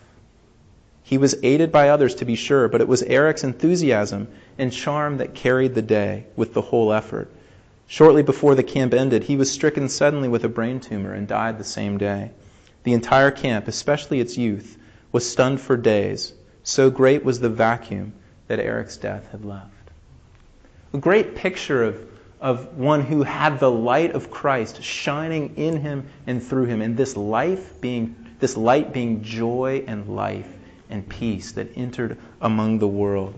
He 1.03 1.19
was 1.19 1.35
aided 1.43 1.71
by 1.71 1.89
others, 1.89 2.15
to 2.15 2.25
be 2.25 2.35
sure, 2.35 2.67
but 2.67 2.81
it 2.81 2.87
was 2.87 3.03
Eric's 3.03 3.43
enthusiasm 3.43 4.27
and 4.57 4.73
charm 4.73 5.17
that 5.17 5.35
carried 5.35 5.75
the 5.75 5.83
day 5.83 6.25
with 6.35 6.55
the 6.55 6.61
whole 6.61 6.91
effort. 6.91 7.29
Shortly 7.85 8.23
before 8.23 8.55
the 8.55 8.63
camp 8.63 8.91
ended, 8.91 9.25
he 9.25 9.35
was 9.35 9.51
stricken 9.51 9.87
suddenly 9.87 10.27
with 10.27 10.43
a 10.43 10.49
brain 10.49 10.79
tumor 10.79 11.13
and 11.13 11.27
died 11.27 11.59
the 11.59 11.63
same 11.63 11.99
day. 11.99 12.31
The 12.81 12.93
entire 12.93 13.29
camp, 13.29 13.67
especially 13.67 14.19
its 14.19 14.39
youth, 14.39 14.79
was 15.11 15.29
stunned 15.29 15.61
for 15.61 15.77
days. 15.77 16.33
So 16.63 16.89
great 16.89 17.23
was 17.23 17.39
the 17.39 17.49
vacuum 17.49 18.13
that 18.47 18.59
Eric's 18.59 18.97
death 18.97 19.27
had 19.31 19.45
left. 19.45 19.74
A 20.95 20.97
great 20.97 21.35
picture 21.35 21.83
of, 21.83 22.07
of 22.39 22.77
one 22.77 23.01
who 23.01 23.21
had 23.21 23.59
the 23.59 23.69
light 23.69 24.11
of 24.11 24.31
Christ 24.31 24.81
shining 24.81 25.53
in 25.57 25.75
him 25.81 26.07
and 26.25 26.41
through 26.41 26.67
him, 26.67 26.81
and 26.81 26.95
this 26.95 27.17
life 27.17 27.81
being 27.81 28.15
this 28.39 28.55
light 28.55 28.93
being 28.93 29.21
joy 29.21 29.83
and 29.87 30.07
life 30.15 30.47
and 30.89 31.07
peace 31.09 31.51
that 31.51 31.67
entered 31.75 32.17
among 32.39 32.79
the 32.79 32.87
world. 32.87 33.37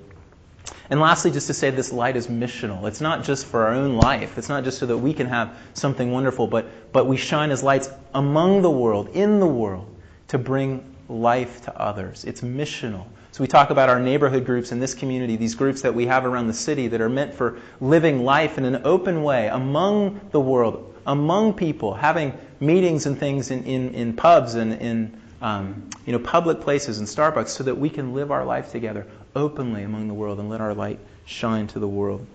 And 0.92 1.00
lastly, 1.00 1.32
just 1.32 1.48
to 1.48 1.54
say 1.56 1.72
this 1.72 1.92
light 1.92 2.16
is 2.16 2.28
missional. 2.28 2.88
It's 2.88 3.02
not 3.02 3.24
just 3.24 3.48
for 3.48 3.66
our 3.66 3.74
own 3.74 3.96
life. 3.98 4.38
It's 4.38 4.50
not 4.50 4.64
just 4.64 4.78
so 4.78 4.86
that 4.86 4.98
we 4.98 5.12
can 5.12 5.26
have 5.26 5.58
something 5.74 6.12
wonderful, 6.12 6.46
but, 6.46 6.92
but 6.94 7.08
we 7.08 7.18
shine 7.18 7.50
as 7.50 7.64
lights 7.64 7.90
among 8.14 8.62
the 8.62 8.70
world, 8.70 9.10
in 9.16 9.40
the 9.40 9.48
world, 9.48 9.92
to 10.28 10.38
bring 10.38 10.84
life 11.10 11.62
to 11.66 11.80
others. 11.80 12.26
It's 12.26 12.42
missional. 12.42 13.06
So 13.32 13.44
we 13.44 13.48
talk 13.48 13.70
about 13.70 13.90
our 13.90 14.00
neighborhood 14.00 14.46
groups 14.46 14.72
in 14.72 14.80
this 14.80 14.94
community, 14.94 15.36
these 15.36 15.56
groups 15.56 15.82
that 15.84 15.94
we 15.94 16.08
have 16.08 16.26
around 16.26 16.48
the 16.48 16.54
city 16.54 16.88
that 16.88 17.02
are 17.02 17.10
meant 17.10 17.34
for 17.34 17.60
living 17.80 18.26
life 18.26 18.58
in 18.58 18.66
an 18.66 18.82
open 18.84 19.22
way 19.24 19.48
among 19.48 20.20
the 20.32 20.40
world, 20.40 20.96
among 21.06 21.54
people, 21.54 21.94
having 21.94 22.34
meetings 22.60 23.06
and 23.06 23.18
things 23.18 23.52
in, 23.52 23.64
in, 23.66 23.94
in 23.94 24.14
pubs 24.14 24.56
and 24.56 24.74
in 24.74 25.22
um, 25.42 25.88
you 26.06 26.14
know, 26.14 26.20
public 26.20 26.62
places 26.62 27.00
and 27.00 27.08
Starbucks 27.08 27.50
so 27.50 27.64
that 27.64 27.78
we 27.78 27.90
can 27.90 28.14
live 28.14 28.32
our 28.32 28.44
life 28.44 28.72
together 28.72 29.06
openly 29.36 29.84
among 29.84 30.08
the 30.08 30.14
world 30.14 30.40
and 30.40 30.50
let 30.50 30.62
our 30.62 30.74
light 30.74 31.00
shine 31.26 31.68
to 31.68 31.80
the 31.80 31.88
world. 31.88 32.26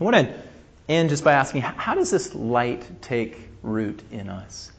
I 0.00 0.04
want 0.04 0.16
to 0.16 0.34
end 0.88 1.08
just 1.08 1.24
by 1.24 1.32
asking 1.32 1.62
how 1.62 1.94
does 1.94 2.10
this 2.10 2.34
light 2.34 3.02
take 3.02 3.48
root 3.62 4.02
in 4.12 4.28
us? 4.28 4.70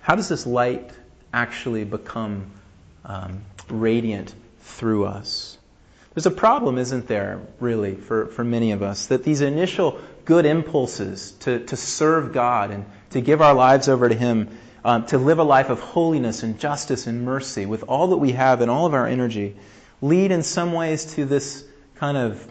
How 0.00 0.14
does 0.14 0.28
this 0.28 0.46
light 0.46 0.90
actually 1.32 1.84
become 1.84 2.50
um, 3.04 3.42
radiant 3.68 4.34
through 4.60 5.06
us? 5.06 5.58
There's 6.14 6.26
a 6.26 6.30
problem, 6.30 6.78
isn't 6.78 7.06
there, 7.06 7.40
really, 7.60 7.94
for, 7.94 8.26
for 8.26 8.42
many 8.42 8.72
of 8.72 8.82
us, 8.82 9.06
that 9.06 9.22
these 9.22 9.40
initial 9.40 10.00
good 10.24 10.46
impulses 10.46 11.32
to, 11.40 11.60
to 11.66 11.76
serve 11.76 12.32
God 12.32 12.70
and 12.70 12.84
to 13.10 13.20
give 13.20 13.40
our 13.40 13.54
lives 13.54 13.88
over 13.88 14.08
to 14.08 14.14
Him, 14.14 14.48
um, 14.84 15.06
to 15.06 15.18
live 15.18 15.38
a 15.38 15.44
life 15.44 15.70
of 15.70 15.80
holiness 15.80 16.42
and 16.42 16.58
justice 16.58 17.06
and 17.06 17.24
mercy 17.24 17.66
with 17.66 17.84
all 17.84 18.08
that 18.08 18.16
we 18.16 18.32
have 18.32 18.60
and 18.60 18.70
all 18.70 18.84
of 18.84 18.94
our 18.94 19.06
energy, 19.06 19.56
lead 20.02 20.32
in 20.32 20.42
some 20.42 20.72
ways 20.72 21.14
to 21.14 21.24
this 21.24 21.64
kind 21.94 22.16
of 22.16 22.46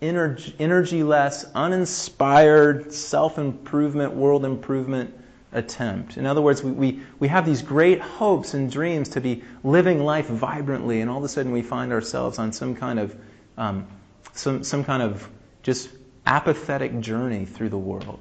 energy 0.00 1.02
less, 1.02 1.44
uninspired, 1.54 2.92
self 2.92 3.38
improvement, 3.38 4.14
world 4.14 4.44
improvement 4.44 5.14
attempt. 5.52 6.16
In 6.16 6.26
other 6.26 6.40
words, 6.40 6.62
we, 6.62 6.72
we, 6.72 7.00
we 7.18 7.28
have 7.28 7.44
these 7.44 7.62
great 7.62 8.00
hopes 8.00 8.54
and 8.54 8.70
dreams 8.70 9.10
to 9.10 9.20
be 9.20 9.42
living 9.62 10.02
life 10.02 10.26
vibrantly, 10.26 11.00
and 11.00 11.10
all 11.10 11.18
of 11.18 11.24
a 11.24 11.28
sudden 11.28 11.52
we 11.52 11.62
find 11.62 11.92
ourselves 11.92 12.38
on 12.38 12.52
some 12.52 12.74
kind 12.74 12.98
of, 12.98 13.16
um, 13.56 13.86
some, 14.32 14.64
some 14.64 14.84
kind 14.84 15.02
of 15.02 15.28
just 15.62 15.90
apathetic 16.26 16.98
journey 17.00 17.44
through 17.44 17.68
the 17.68 17.78
world. 17.78 18.20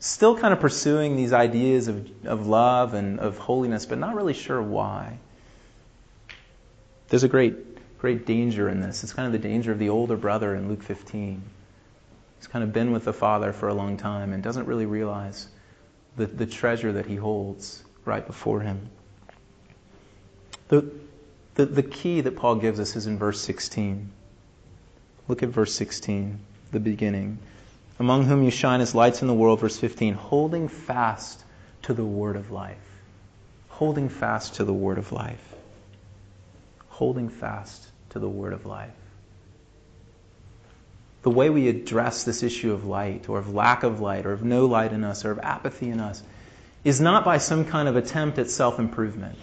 still 0.00 0.36
kind 0.36 0.52
of 0.52 0.60
pursuing 0.60 1.16
these 1.16 1.32
ideas 1.32 1.88
of, 1.88 2.10
of 2.26 2.46
love 2.46 2.92
and 2.92 3.20
of 3.20 3.38
holiness, 3.38 3.86
but 3.86 3.96
not 3.96 4.14
really 4.14 4.34
sure 4.34 4.60
why. 4.60 5.18
There's 7.08 7.24
a 7.24 7.28
great, 7.28 7.54
great 7.98 8.26
danger 8.26 8.68
in 8.68 8.80
this. 8.80 9.02
It's 9.02 9.14
kind 9.14 9.26
of 9.26 9.32
the 9.32 9.48
danger 9.48 9.72
of 9.72 9.78
the 9.78 9.88
older 9.88 10.16
brother 10.16 10.54
in 10.54 10.68
Luke 10.68 10.82
15. 10.82 11.42
He's 12.38 12.46
kind 12.46 12.62
of 12.62 12.72
been 12.72 12.92
with 12.92 13.04
the 13.04 13.12
father 13.14 13.52
for 13.52 13.68
a 13.68 13.74
long 13.74 13.96
time 13.96 14.34
and 14.34 14.42
doesn't 14.42 14.66
really 14.66 14.84
realize 14.84 15.48
the, 16.16 16.26
the 16.26 16.46
treasure 16.46 16.92
that 16.92 17.06
he 17.06 17.16
holds 17.16 17.82
right 18.04 18.26
before 18.26 18.60
him. 18.60 18.88
The, 20.68 20.90
the, 21.54 21.66
the 21.66 21.82
key 21.82 22.20
that 22.22 22.36
Paul 22.36 22.56
gives 22.56 22.80
us 22.80 22.96
is 22.96 23.06
in 23.06 23.18
verse 23.18 23.40
16. 23.40 24.10
Look 25.28 25.42
at 25.42 25.48
verse 25.48 25.74
16, 25.74 26.38
the 26.72 26.80
beginning 26.80 27.38
among 27.98 28.24
whom 28.24 28.42
you 28.42 28.50
shine 28.50 28.80
as 28.80 28.94
lights 28.94 29.22
in 29.22 29.28
the 29.28 29.34
world, 29.34 29.60
verse 29.60 29.78
15, 29.78 30.14
holding 30.14 30.68
fast 30.68 31.44
to 31.82 31.94
the 31.94 32.04
word 32.04 32.36
of 32.36 32.50
life. 32.50 32.78
Holding 33.68 34.08
fast 34.08 34.54
to 34.54 34.64
the 34.64 34.72
word 34.72 34.98
of 34.98 35.12
life. 35.12 35.54
Holding 36.88 37.28
fast 37.28 37.88
to 38.10 38.18
the 38.18 38.28
word 38.28 38.52
of 38.52 38.66
life. 38.66 38.92
The 41.24 41.30
way 41.30 41.50
we 41.50 41.68
address 41.68 42.22
this 42.22 42.42
issue 42.42 42.72
of 42.72 42.84
light, 42.84 43.28
or 43.28 43.38
of 43.38 43.52
lack 43.52 43.82
of 43.82 44.00
light, 44.00 44.24
or 44.24 44.32
of 44.32 44.44
no 44.44 44.66
light 44.66 44.92
in 44.92 45.02
us, 45.02 45.24
or 45.24 45.32
of 45.32 45.40
apathy 45.40 45.90
in 45.90 45.98
us, 45.98 46.22
is 46.84 47.00
not 47.00 47.24
by 47.24 47.38
some 47.38 47.64
kind 47.64 47.88
of 47.88 47.96
attempt 47.96 48.38
at 48.38 48.48
self 48.48 48.78
improvement. 48.78 49.36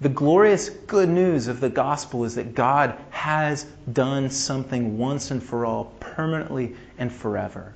The 0.00 0.08
glorious 0.10 0.68
good 0.68 1.08
news 1.08 1.48
of 1.48 1.60
the 1.60 1.70
gospel 1.70 2.24
is 2.24 2.34
that 2.34 2.54
God 2.54 2.98
has 3.10 3.64
done 3.92 4.28
something 4.28 4.98
once 4.98 5.30
and 5.30 5.42
for 5.42 5.64
all, 5.64 5.86
permanently 6.00 6.76
and 6.98 7.10
forever. 7.10 7.72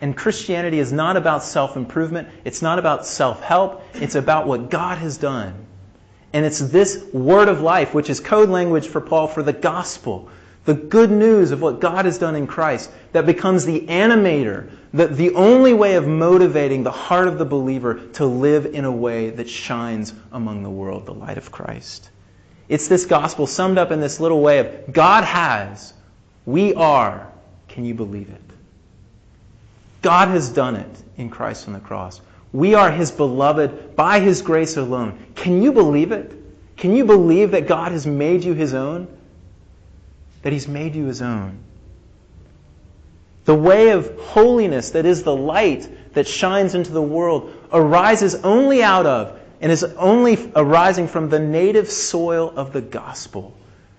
And 0.00 0.16
Christianity 0.16 0.78
is 0.78 0.92
not 0.92 1.16
about 1.16 1.42
self 1.42 1.76
improvement, 1.76 2.28
it's 2.44 2.62
not 2.62 2.78
about 2.78 3.06
self 3.06 3.42
help, 3.42 3.82
it's 3.94 4.14
about 4.14 4.46
what 4.46 4.70
God 4.70 4.98
has 4.98 5.16
done. 5.16 5.54
And 6.32 6.44
it's 6.44 6.60
this 6.60 7.04
word 7.12 7.48
of 7.48 7.60
life, 7.60 7.94
which 7.94 8.10
is 8.10 8.20
code 8.20 8.48
language 8.48 8.86
for 8.86 9.00
Paul 9.00 9.26
for 9.26 9.42
the 9.42 9.52
gospel, 9.52 10.28
the 10.64 10.74
good 10.74 11.10
news 11.10 11.50
of 11.50 11.60
what 11.60 11.80
God 11.80 12.04
has 12.06 12.18
done 12.18 12.36
in 12.36 12.46
Christ, 12.46 12.90
that 13.12 13.26
becomes 13.26 13.64
the 13.64 13.80
animator, 13.86 14.70
the, 14.92 15.08
the 15.08 15.34
only 15.34 15.74
way 15.74 15.94
of 15.94 16.06
motivating 16.06 16.82
the 16.82 16.90
heart 16.90 17.28
of 17.28 17.38
the 17.38 17.44
believer 17.44 18.00
to 18.14 18.24
live 18.24 18.66
in 18.66 18.84
a 18.84 18.92
way 18.92 19.30
that 19.30 19.48
shines 19.48 20.14
among 20.32 20.62
the 20.62 20.70
world, 20.70 21.04
the 21.04 21.14
light 21.14 21.36
of 21.36 21.52
Christ. 21.52 22.10
It's 22.68 22.88
this 22.88 23.04
gospel 23.04 23.46
summed 23.46 23.76
up 23.76 23.90
in 23.90 24.00
this 24.00 24.20
little 24.20 24.40
way 24.40 24.58
of 24.58 24.92
God 24.92 25.24
has, 25.24 25.92
we 26.46 26.74
are. 26.74 27.30
Can 27.68 27.84
you 27.84 27.94
believe 27.94 28.30
it? 28.30 28.40
God 30.00 30.28
has 30.28 30.48
done 30.48 30.76
it 30.76 31.02
in 31.16 31.28
Christ 31.28 31.66
on 31.66 31.74
the 31.74 31.80
cross. 31.80 32.20
We 32.52 32.74
are 32.74 32.90
His 32.90 33.10
beloved 33.10 33.96
by 33.96 34.20
His 34.20 34.40
grace 34.40 34.76
alone. 34.76 35.18
Can 35.34 35.60
you 35.60 35.72
believe 35.72 36.12
it? 36.12 36.32
Can 36.76 36.94
you 36.94 37.04
believe 37.04 37.50
that 37.50 37.66
God 37.66 37.92
has 37.92 38.06
made 38.06 38.44
you 38.44 38.54
His 38.54 38.74
own? 38.74 39.08
That 40.44 40.52
He's 40.52 40.68
made 40.68 40.94
you 40.94 41.06
His 41.06 41.20
own. 41.20 41.58
The 43.44 43.54
way 43.54 43.90
of 43.90 44.18
holiness 44.20 44.90
that 44.90 45.04
is 45.04 45.22
the 45.22 45.34
light 45.34 46.14
that 46.14 46.28
shines 46.28 46.74
into 46.74 46.92
the 46.92 47.02
world 47.02 47.52
arises 47.72 48.36
only 48.36 48.82
out 48.82 49.04
of 49.04 49.38
and 49.60 49.72
is 49.72 49.84
only 49.96 50.52
arising 50.54 51.08
from 51.08 51.28
the 51.28 51.38
native 51.38 51.90
soil 51.90 52.52
of 52.56 52.72
the 52.72 52.80
gospel. 52.80 53.56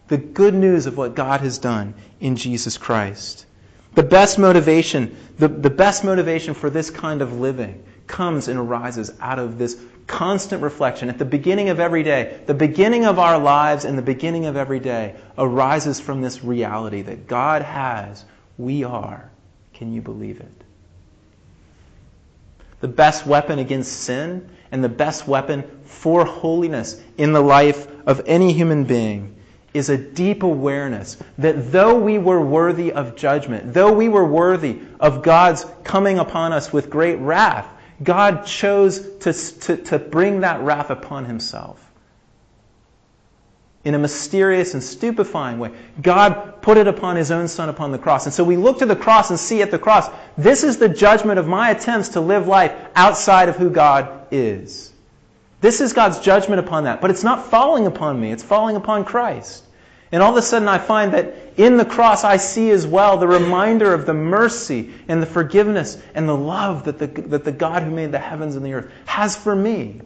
The 0.08 0.18
good 0.18 0.54
news 0.54 0.86
of 0.86 0.98
what 0.98 1.16
God 1.16 1.42
has 1.42 1.58
done 1.58 1.94
in 2.20 2.36
Jesus 2.36 2.78
Christ. 2.78 3.46
The 3.96 4.04
best 4.04 4.38
motivation, 4.38 5.18
the, 5.38 5.48
the 5.48 5.70
best 5.70 6.04
motivation 6.04 6.54
for 6.54 6.70
this 6.70 6.90
kind 6.90 7.22
of 7.22 7.40
living 7.40 7.84
comes 8.08 8.48
and 8.48 8.60
arises 8.60 9.12
out 9.20 9.40
of 9.40 9.58
this 9.58 9.78
constant 10.08 10.62
reflection 10.62 11.10
at 11.10 11.18
the 11.18 11.26
beginning 11.26 11.70
of 11.70 11.80
every 11.80 12.04
day. 12.04 12.40
The 12.46 12.54
beginning 12.54 13.06
of 13.06 13.18
our 13.20 13.40
lives 13.40 13.86
and 13.86 13.98
the 13.98 14.04
beginning 14.04 14.46
of 14.46 14.56
every 14.56 14.80
day 14.80 15.16
arises 15.38 16.00
from 16.00 16.22
this 16.22 16.44
reality 16.44 17.02
that 17.02 17.28
God 17.28 17.62
has, 17.62 18.26
we 18.58 18.84
are. 18.84 19.30
Can 19.74 19.94
you 19.94 20.02
believe 20.02 20.40
it? 20.40 20.52
The 22.82 22.88
best 22.88 23.26
weapon 23.26 23.60
against 23.60 24.02
sin 24.02 24.48
and 24.72 24.84
the 24.84 24.90
best 24.90 25.28
weapon 25.28 25.64
for 25.86 26.26
holiness 26.26 27.02
in 27.18 27.34
the 27.34 27.42
life 27.42 27.88
of 28.06 28.22
any 28.26 28.54
human 28.54 28.84
being 28.84 29.36
is 29.74 29.90
a 29.90 29.98
deep 29.98 30.44
awareness 30.44 31.18
that 31.38 31.72
though 31.72 32.00
we 32.00 32.18
were 32.18 32.40
worthy 32.40 32.94
of 32.94 33.16
judgment, 33.16 33.74
though 33.74 33.92
we 33.92 34.08
were 34.08 34.26
worthy 34.26 34.80
of 35.02 35.22
God's 35.22 35.66
coming 35.84 36.20
upon 36.20 36.54
us 36.54 36.72
with 36.72 36.90
great 36.90 37.18
wrath, 37.18 37.68
God 38.04 38.46
chose 38.46 39.18
to, 39.20 39.34
to, 39.34 39.78
to 39.78 40.00
bring 40.00 40.42
that 40.42 40.62
wrath 40.62 40.90
upon 40.90 41.26
himself. 41.26 41.82
In 43.84 43.94
a 43.94 44.00
mysterious 44.00 44.74
and 44.74 44.82
stupefying 44.82 45.60
way. 45.60 45.72
God 46.02 46.62
put 46.62 46.78
it 46.78 46.88
upon 46.88 47.16
his 47.16 47.30
own 47.30 47.48
son 47.48 47.70
upon 47.70 47.92
the 47.92 48.00
cross. 48.00 48.26
And 48.26 48.34
so 48.34 48.44
we 48.44 48.58
look 48.58 48.80
to 48.80 48.86
the 48.86 48.96
cross 48.96 49.30
and 49.30 49.40
see 49.40 49.62
at 49.62 49.70
the 49.70 49.78
cross, 49.78 50.10
this 50.38 50.64
is 50.64 50.78
the 50.78 50.90
judgment 50.90 51.38
of 51.38 51.48
my 51.48 51.70
attempts 51.70 52.10
to 52.10 52.20
live 52.20 52.48
life 52.48 52.74
outside 52.96 53.48
of 53.48 53.56
who 53.56 53.70
God 53.70 54.28
is. 54.32 54.92
This 55.62 55.82
is 55.82 55.94
God's 55.94 56.20
judgment 56.20 56.60
upon 56.60 56.84
that. 56.86 57.00
But 57.00 57.12
it's 57.12 57.24
not 57.24 57.46
falling 57.46 57.86
upon 57.86 58.20
me, 58.20 58.32
it's 58.32 58.44
falling 58.44 58.76
upon 58.76 59.06
Christ. 59.06 59.64
And 60.12 60.22
all 60.22 60.32
of 60.32 60.38
a 60.38 60.42
sudden, 60.42 60.68
I 60.68 60.78
find 60.78 61.14
that 61.14 61.34
in 61.58 61.78
the 61.78 61.86
cross, 61.86 62.24
I 62.24 62.38
see 62.38 62.72
as 62.72 62.86
well 62.86 63.18
the 63.18 63.28
reminder 63.28 63.94
of 63.94 64.06
the 64.06 64.14
mercy 64.14 64.94
and 65.08 65.22
the 65.22 65.26
forgiveness 65.26 65.98
and 66.14 66.28
the 66.28 66.36
love 66.36 66.84
that 66.84 67.00
the, 67.00 67.08
that 67.08 67.44
the 67.44 67.52
God 67.52 67.84
who 67.84 67.92
made 67.92 68.12
the 68.12 68.20
heavens 68.20 68.56
and 68.56 68.66
the 68.66 68.74
earth 68.74 68.92
has 69.06 69.36
for 69.36 69.56
me. 69.56 70.02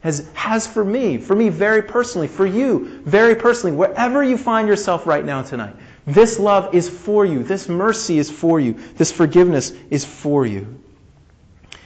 Has, 0.00 0.28
has 0.34 0.66
for 0.66 0.84
me, 0.84 1.16
for 1.16 1.34
me 1.34 1.48
very 1.48 1.82
personally, 1.82 2.28
for 2.28 2.46
you 2.46 3.00
very 3.04 3.34
personally, 3.34 3.74
wherever 3.74 4.22
you 4.22 4.36
find 4.36 4.68
yourself 4.68 5.06
right 5.06 5.24
now 5.24 5.42
tonight. 5.42 5.74
This 6.06 6.38
love 6.38 6.74
is 6.74 6.88
for 6.88 7.24
you. 7.24 7.42
This 7.42 7.68
mercy 7.68 8.18
is 8.18 8.30
for 8.30 8.60
you. 8.60 8.74
This 8.96 9.10
forgiveness 9.10 9.72
is 9.90 10.04
for 10.04 10.44
you. 10.44 10.78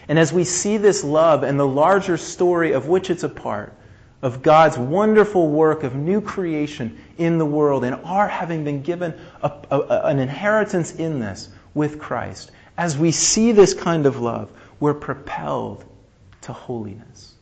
And 0.09 0.19
as 0.19 0.33
we 0.33 0.43
see 0.43 0.79
this 0.79 1.05
love 1.05 1.43
and 1.43 1.61
the 1.61 1.67
larger 1.67 2.17
story 2.17 2.73
of 2.73 2.89
which 2.89 3.11
it's 3.11 3.23
a 3.23 3.29
part, 3.29 3.75
of 4.23 4.43
God's 4.43 4.77
wonderful 4.77 5.49
work 5.49 5.85
of 5.85 5.95
new 5.95 6.21
creation 6.21 6.99
in 7.19 7.39
the 7.39 7.47
world 7.47 7.85
and 7.85 7.95
our 8.05 8.27
having 8.27 8.65
been 8.65 8.83
given 8.83 9.15
a, 9.43 9.53
a, 9.71 9.81
an 10.07 10.19
inheritance 10.19 10.95
in 10.95 11.21
this 11.21 11.49
with 11.75 11.99
Christ. 11.99 12.51
As 12.77 12.99
we 12.99 13.13
see 13.13 13.53
this 13.53 13.75
kind 13.75 14.07
of 14.07 14.21
love, 14.21 14.51
we're 14.81 14.95
propelled 14.95 15.85
to 16.43 16.53
holiness. 16.53 17.35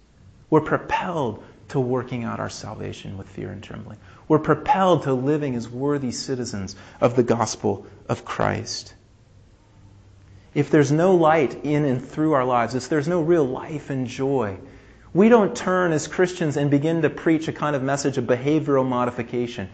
We're 0.50 0.60
propelled 0.60 1.42
to 1.68 1.80
working 1.80 2.24
out 2.24 2.40
our 2.40 2.50
salvation 2.50 3.18
with 3.18 3.28
fear 3.28 3.50
and 3.50 3.62
trembling. 3.62 3.98
We're 4.28 4.38
propelled 4.38 5.02
to 5.04 5.14
living 5.14 5.56
as 5.56 5.68
worthy 5.68 6.10
citizens 6.10 6.76
of 7.00 7.16
the 7.16 7.22
gospel 7.22 7.86
of 8.08 8.24
Christ. 8.24 8.94
If 10.54 10.70
there's 10.70 10.92
no 10.92 11.14
light 11.14 11.64
in 11.64 11.84
and 11.84 12.02
through 12.02 12.32
our 12.32 12.44
lives, 12.44 12.74
if 12.74 12.88
there's 12.88 13.08
no 13.08 13.20
real 13.20 13.44
life 13.44 13.90
and 13.90 14.06
joy, 14.06 14.58
we 15.16 15.30
don't 15.30 15.56
turn 15.56 15.92
as 15.92 16.06
Christians 16.06 16.58
and 16.58 16.70
begin 16.70 17.00
to 17.00 17.08
preach 17.08 17.48
a 17.48 17.52
kind 17.52 17.74
of 17.74 17.82
message 17.82 18.18
of 18.18 18.24
behavioral 18.24 18.86
modification 18.86 19.66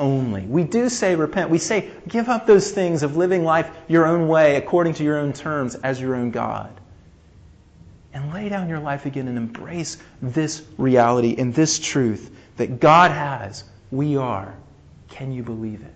only. 0.00 0.42
We 0.42 0.64
do 0.64 0.88
say 0.88 1.14
repent. 1.14 1.50
We 1.50 1.58
say 1.58 1.90
give 2.08 2.28
up 2.28 2.46
those 2.46 2.72
things 2.72 3.04
of 3.04 3.16
living 3.16 3.44
life 3.44 3.70
your 3.86 4.06
own 4.06 4.26
way 4.26 4.56
according 4.56 4.94
to 4.94 5.04
your 5.04 5.18
own 5.18 5.32
terms 5.32 5.76
as 5.76 6.00
your 6.00 6.16
own 6.16 6.32
God. 6.32 6.72
And 8.12 8.34
lay 8.34 8.48
down 8.48 8.68
your 8.68 8.80
life 8.80 9.06
again 9.06 9.28
and 9.28 9.38
embrace 9.38 9.98
this 10.20 10.64
reality 10.78 11.36
and 11.38 11.54
this 11.54 11.78
truth 11.78 12.34
that 12.56 12.80
God 12.80 13.12
has, 13.12 13.62
we 13.92 14.16
are. 14.16 14.52
Can 15.06 15.30
you 15.30 15.44
believe 15.44 15.80
it? 15.80 15.94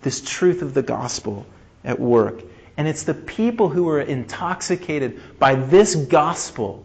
This 0.00 0.22
truth 0.22 0.62
of 0.62 0.72
the 0.72 0.82
gospel 0.82 1.44
at 1.84 2.00
work. 2.00 2.42
And 2.78 2.88
it's 2.88 3.02
the 3.02 3.12
people 3.12 3.68
who 3.68 3.90
are 3.90 4.00
intoxicated 4.00 5.20
by 5.38 5.54
this 5.54 5.94
gospel 5.94 6.84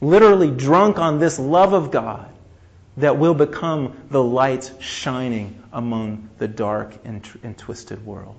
literally 0.00 0.50
drunk 0.50 0.98
on 0.98 1.18
this 1.18 1.38
love 1.38 1.72
of 1.72 1.90
God, 1.90 2.28
that 2.96 3.18
will 3.18 3.34
become 3.34 3.96
the 4.10 4.22
light 4.22 4.72
shining 4.78 5.60
among 5.72 6.28
the 6.38 6.46
dark 6.46 6.94
and, 7.04 7.28
and 7.42 7.58
twisted 7.58 8.04
world. 8.06 8.36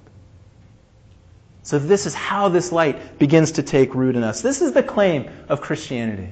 So, 1.64 1.80
this 1.80 2.06
is 2.06 2.14
how 2.14 2.48
this 2.48 2.72
light 2.72 3.18
begins 3.18 3.52
to 3.54 3.64
take 3.64 3.96
root 3.96 4.16
in 4.16 4.24
us. 4.24 4.42
This 4.42 4.62
is 4.62 4.72
the 4.72 4.84
claim 4.84 5.30
of 5.50 5.62
Christianity. 5.62 6.30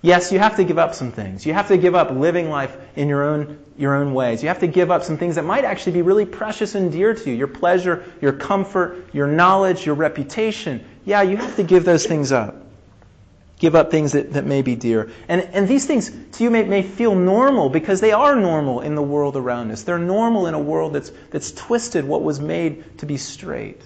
Yes, 0.00 0.30
you 0.30 0.38
have 0.38 0.56
to 0.56 0.64
give 0.64 0.78
up 0.78 0.94
some 0.94 1.10
things. 1.10 1.44
You 1.44 1.54
have 1.54 1.66
to 1.68 1.76
give 1.76 1.94
up 1.94 2.10
living 2.10 2.50
life 2.50 2.76
in 2.94 3.08
your 3.08 3.24
own, 3.24 3.58
your 3.76 3.96
own 3.96 4.14
ways. 4.14 4.42
You 4.42 4.48
have 4.48 4.60
to 4.60 4.66
give 4.66 4.90
up 4.90 5.02
some 5.02 5.16
things 5.16 5.34
that 5.34 5.44
might 5.44 5.64
actually 5.64 5.92
be 5.92 6.02
really 6.02 6.26
precious 6.26 6.74
and 6.74 6.92
dear 6.92 7.14
to 7.14 7.30
you 7.30 7.36
your 7.36 7.48
pleasure, 7.48 8.04
your 8.20 8.32
comfort, 8.32 9.08
your 9.12 9.26
knowledge, 9.26 9.84
your 9.84 9.94
reputation. 9.94 10.84
Yeah, 11.04 11.22
you 11.22 11.36
have 11.36 11.56
to 11.56 11.62
give 11.62 11.84
those 11.84 12.06
things 12.06 12.32
up 12.32 12.63
give 13.64 13.74
up 13.74 13.90
things 13.90 14.12
that, 14.12 14.34
that 14.34 14.44
may 14.44 14.60
be 14.60 14.76
dear. 14.76 15.10
And, 15.26 15.40
and 15.54 15.66
these 15.66 15.86
things 15.86 16.12
to 16.32 16.44
you 16.44 16.50
may, 16.50 16.64
may 16.64 16.82
feel 16.82 17.14
normal 17.14 17.70
because 17.70 17.98
they 17.98 18.12
are 18.12 18.36
normal 18.36 18.82
in 18.82 18.94
the 18.94 19.02
world 19.02 19.36
around 19.38 19.70
us. 19.70 19.84
They're 19.84 19.98
normal 19.98 20.46
in 20.48 20.52
a 20.52 20.60
world 20.60 20.92
that's, 20.92 21.10
that's 21.30 21.50
twisted 21.52 22.04
what 22.04 22.22
was 22.22 22.40
made 22.40 22.98
to 22.98 23.06
be 23.06 23.16
straight. 23.16 23.80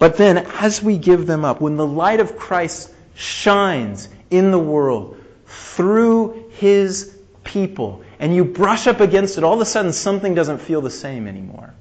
But 0.00 0.16
then, 0.16 0.38
as 0.38 0.82
we 0.82 0.98
give 0.98 1.28
them 1.28 1.44
up, 1.44 1.60
when 1.60 1.76
the 1.76 1.86
light 1.86 2.18
of 2.18 2.36
Christ 2.36 2.90
shines 3.14 4.08
in 4.32 4.50
the 4.50 4.58
world 4.58 5.16
through 5.46 6.50
his 6.54 7.16
people, 7.44 8.02
and 8.18 8.34
you 8.34 8.44
brush 8.44 8.88
up 8.88 8.98
against 8.98 9.38
it, 9.38 9.44
all 9.44 9.54
of 9.54 9.60
a 9.60 9.64
sudden 9.64 9.92
something 9.92 10.34
doesn't 10.34 10.58
feel 10.58 10.80
the 10.80 10.90
same 10.90 11.28
anymore. 11.28 11.72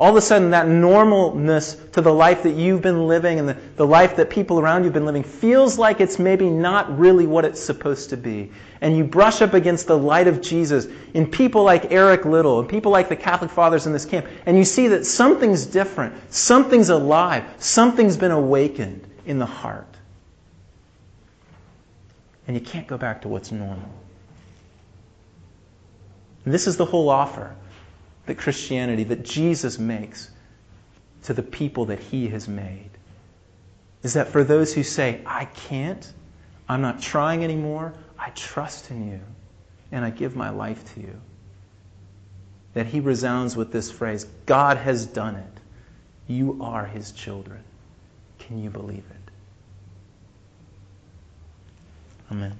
All 0.00 0.10
of 0.10 0.16
a 0.16 0.20
sudden, 0.20 0.50
that 0.50 0.66
normalness 0.66 1.90
to 1.90 2.00
the 2.00 2.12
life 2.14 2.44
that 2.44 2.54
you've 2.54 2.80
been 2.80 3.08
living 3.08 3.40
and 3.40 3.48
the, 3.48 3.56
the 3.74 3.86
life 3.86 4.14
that 4.14 4.30
people 4.30 4.60
around 4.60 4.82
you 4.82 4.84
have 4.84 4.92
been 4.92 5.04
living 5.04 5.24
feels 5.24 5.76
like 5.76 6.00
it's 6.00 6.20
maybe 6.20 6.48
not 6.48 6.96
really 6.96 7.26
what 7.26 7.44
it's 7.44 7.60
supposed 7.60 8.08
to 8.10 8.16
be. 8.16 8.52
And 8.80 8.96
you 8.96 9.02
brush 9.02 9.42
up 9.42 9.54
against 9.54 9.88
the 9.88 9.98
light 9.98 10.28
of 10.28 10.40
Jesus 10.40 10.86
in 11.14 11.28
people 11.28 11.64
like 11.64 11.90
Eric 11.90 12.24
Liddell 12.24 12.60
and 12.60 12.68
people 12.68 12.92
like 12.92 13.08
the 13.08 13.16
Catholic 13.16 13.50
Fathers 13.50 13.88
in 13.88 13.92
this 13.92 14.04
camp, 14.04 14.26
and 14.46 14.56
you 14.56 14.64
see 14.64 14.86
that 14.86 15.04
something's 15.04 15.66
different, 15.66 16.14
something's 16.32 16.90
alive, 16.90 17.44
something's 17.58 18.16
been 18.16 18.30
awakened 18.30 19.04
in 19.26 19.40
the 19.40 19.46
heart. 19.46 19.96
And 22.46 22.56
you 22.56 22.62
can't 22.62 22.86
go 22.86 22.96
back 22.96 23.22
to 23.22 23.28
what's 23.28 23.50
normal. 23.50 23.90
And 26.44 26.54
this 26.54 26.68
is 26.68 26.76
the 26.76 26.84
whole 26.84 27.08
offer 27.08 27.52
that 28.28 28.36
Christianity, 28.36 29.04
that 29.04 29.24
Jesus 29.24 29.78
makes 29.78 30.30
to 31.22 31.32
the 31.32 31.42
people 31.42 31.86
that 31.86 31.98
he 31.98 32.28
has 32.28 32.46
made. 32.46 32.90
Is 34.02 34.12
that 34.12 34.28
for 34.28 34.44
those 34.44 34.74
who 34.74 34.82
say, 34.82 35.22
I 35.24 35.46
can't, 35.46 36.12
I'm 36.68 36.82
not 36.82 37.00
trying 37.00 37.42
anymore, 37.42 37.94
I 38.18 38.28
trust 38.30 38.90
in 38.90 39.10
you, 39.10 39.20
and 39.92 40.04
I 40.04 40.10
give 40.10 40.36
my 40.36 40.50
life 40.50 40.94
to 40.94 41.00
you. 41.00 41.18
That 42.74 42.84
he 42.84 43.00
resounds 43.00 43.56
with 43.56 43.72
this 43.72 43.90
phrase 43.90 44.26
God 44.44 44.76
has 44.76 45.06
done 45.06 45.36
it. 45.36 45.60
You 46.26 46.58
are 46.60 46.84
his 46.84 47.12
children. 47.12 47.64
Can 48.38 48.62
you 48.62 48.68
believe 48.68 49.04
it? 49.10 49.30
Amen. 52.30 52.54